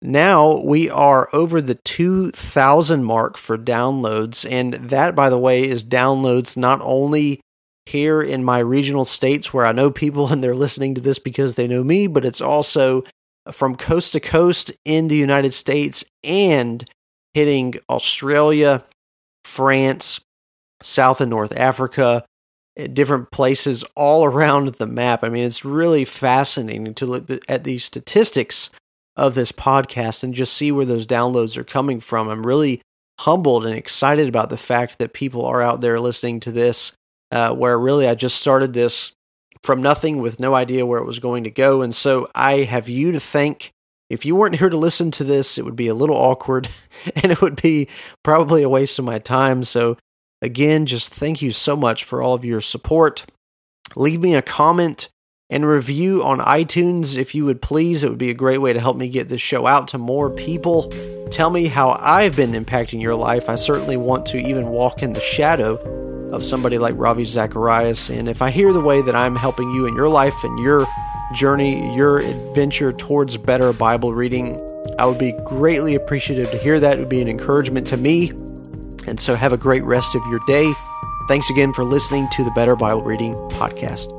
now 0.00 0.62
we 0.62 0.88
are 0.88 1.28
over 1.32 1.60
the 1.60 1.74
2,000 1.74 3.04
mark 3.04 3.36
for 3.36 3.58
downloads. 3.58 4.48
And 4.48 4.74
that, 4.74 5.14
by 5.14 5.28
the 5.28 5.38
way, 5.38 5.68
is 5.68 5.84
downloads 5.84 6.56
not 6.56 6.80
only 6.82 7.40
here 7.86 8.22
in 8.22 8.44
my 8.44 8.58
regional 8.58 9.04
states 9.04 9.52
where 9.52 9.66
I 9.66 9.72
know 9.72 9.90
people 9.90 10.28
and 10.32 10.42
they're 10.42 10.54
listening 10.54 10.94
to 10.94 11.00
this 11.00 11.18
because 11.18 11.54
they 11.54 11.66
know 11.66 11.82
me, 11.82 12.06
but 12.06 12.24
it's 12.24 12.40
also 12.40 13.04
from 13.50 13.76
coast 13.76 14.12
to 14.12 14.20
coast 14.20 14.72
in 14.84 15.08
the 15.08 15.16
United 15.16 15.54
States 15.54 16.04
and 16.22 16.84
hitting 17.34 17.74
Australia, 17.88 18.84
France, 19.44 20.20
South 20.82 21.20
and 21.20 21.30
North 21.30 21.56
Africa, 21.56 22.24
eh, 22.76 22.86
different 22.86 23.30
places 23.30 23.84
all 23.96 24.24
around 24.30 24.74
the 24.74 24.86
map. 24.86 25.24
I 25.24 25.28
mean, 25.28 25.44
it's 25.44 25.64
really 25.64 26.04
fascinating 26.04 26.94
to 26.94 27.06
look 27.06 27.28
at 27.48 27.64
these 27.64 27.84
statistics 27.84 28.70
of 29.18 29.34
this 29.34 29.52
podcast 29.52 30.22
and 30.22 30.34
just 30.34 30.54
see 30.54 30.72
where 30.72 30.84
those 30.84 31.06
downloads 31.06 31.56
are 31.56 31.64
coming 31.64 32.00
from. 32.00 32.28
I'm 32.28 32.46
really 32.46 32.80
humbled 33.20 33.66
and 33.66 33.74
excited 33.74 34.28
about 34.28 34.48
the 34.48 34.56
fact 34.56 34.98
that 34.98 35.12
people 35.12 35.44
are 35.44 35.60
out 35.60 35.80
there 35.80 35.98
listening 35.98 36.40
to 36.40 36.52
this, 36.52 36.92
uh, 37.30 37.52
where 37.52 37.78
really 37.78 38.08
I 38.08 38.14
just 38.14 38.40
started 38.40 38.72
this 38.72 39.12
from 39.62 39.82
nothing 39.82 40.22
with 40.22 40.38
no 40.38 40.54
idea 40.54 40.86
where 40.86 41.00
it 41.00 41.06
was 41.06 41.18
going 41.18 41.44
to 41.44 41.50
go. 41.50 41.82
And 41.82 41.94
so 41.94 42.30
I 42.34 42.58
have 42.58 42.88
you 42.88 43.12
to 43.12 43.20
thank. 43.20 43.70
If 44.08 44.24
you 44.24 44.36
weren't 44.36 44.56
here 44.56 44.70
to 44.70 44.76
listen 44.76 45.10
to 45.12 45.24
this, 45.24 45.58
it 45.58 45.64
would 45.64 45.76
be 45.76 45.88
a 45.88 45.94
little 45.94 46.16
awkward 46.16 46.68
and 47.16 47.32
it 47.32 47.42
would 47.42 47.60
be 47.60 47.88
probably 48.22 48.62
a 48.62 48.68
waste 48.68 48.98
of 48.98 49.04
my 49.04 49.18
time. 49.18 49.64
So 49.64 49.98
Again, 50.40 50.86
just 50.86 51.12
thank 51.12 51.42
you 51.42 51.50
so 51.50 51.76
much 51.76 52.04
for 52.04 52.22
all 52.22 52.34
of 52.34 52.44
your 52.44 52.60
support. 52.60 53.26
Leave 53.96 54.20
me 54.20 54.34
a 54.34 54.42
comment 54.42 55.08
and 55.50 55.66
review 55.66 56.22
on 56.22 56.38
iTunes 56.38 57.16
if 57.16 57.34
you 57.34 57.44
would 57.44 57.62
please. 57.62 58.04
It 58.04 58.10
would 58.10 58.18
be 58.18 58.30
a 58.30 58.34
great 58.34 58.58
way 58.58 58.72
to 58.72 58.80
help 58.80 58.96
me 58.96 59.08
get 59.08 59.28
this 59.28 59.40
show 59.40 59.66
out 59.66 59.88
to 59.88 59.98
more 59.98 60.34
people. 60.34 60.90
Tell 61.30 61.50
me 61.50 61.66
how 61.66 61.90
I've 62.00 62.36
been 62.36 62.52
impacting 62.52 63.00
your 63.00 63.14
life. 63.14 63.48
I 63.48 63.54
certainly 63.54 63.96
want 63.96 64.26
to 64.26 64.38
even 64.38 64.68
walk 64.68 65.02
in 65.02 65.12
the 65.12 65.20
shadow 65.20 65.76
of 66.32 66.44
somebody 66.44 66.78
like 66.78 66.94
Ravi 66.96 67.24
Zacharias. 67.24 68.10
And 68.10 68.28
if 68.28 68.42
I 68.42 68.50
hear 68.50 68.72
the 68.72 68.80
way 68.80 69.02
that 69.02 69.14
I'm 69.14 69.36
helping 69.36 69.70
you 69.70 69.86
in 69.86 69.94
your 69.94 70.08
life 70.08 70.44
and 70.44 70.58
your 70.58 70.86
journey, 71.34 71.94
your 71.94 72.18
adventure 72.18 72.92
towards 72.92 73.36
better 73.36 73.72
Bible 73.72 74.14
reading, 74.14 74.56
I 74.98 75.06
would 75.06 75.18
be 75.18 75.32
greatly 75.46 75.94
appreciative 75.94 76.50
to 76.50 76.58
hear 76.58 76.80
that. 76.80 76.96
It 76.96 77.00
would 77.00 77.08
be 77.08 77.22
an 77.22 77.28
encouragement 77.28 77.86
to 77.88 77.96
me 77.96 78.30
and 79.08 79.18
so 79.18 79.34
have 79.34 79.52
a 79.52 79.56
great 79.56 79.84
rest 79.84 80.14
of 80.14 80.22
your 80.26 80.40
day. 80.46 80.72
Thanks 81.28 81.50
again 81.50 81.72
for 81.72 81.84
listening 81.84 82.28
to 82.32 82.44
the 82.44 82.50
Better 82.52 82.76
Bible 82.76 83.02
Reading 83.02 83.34
Podcast. 83.52 84.17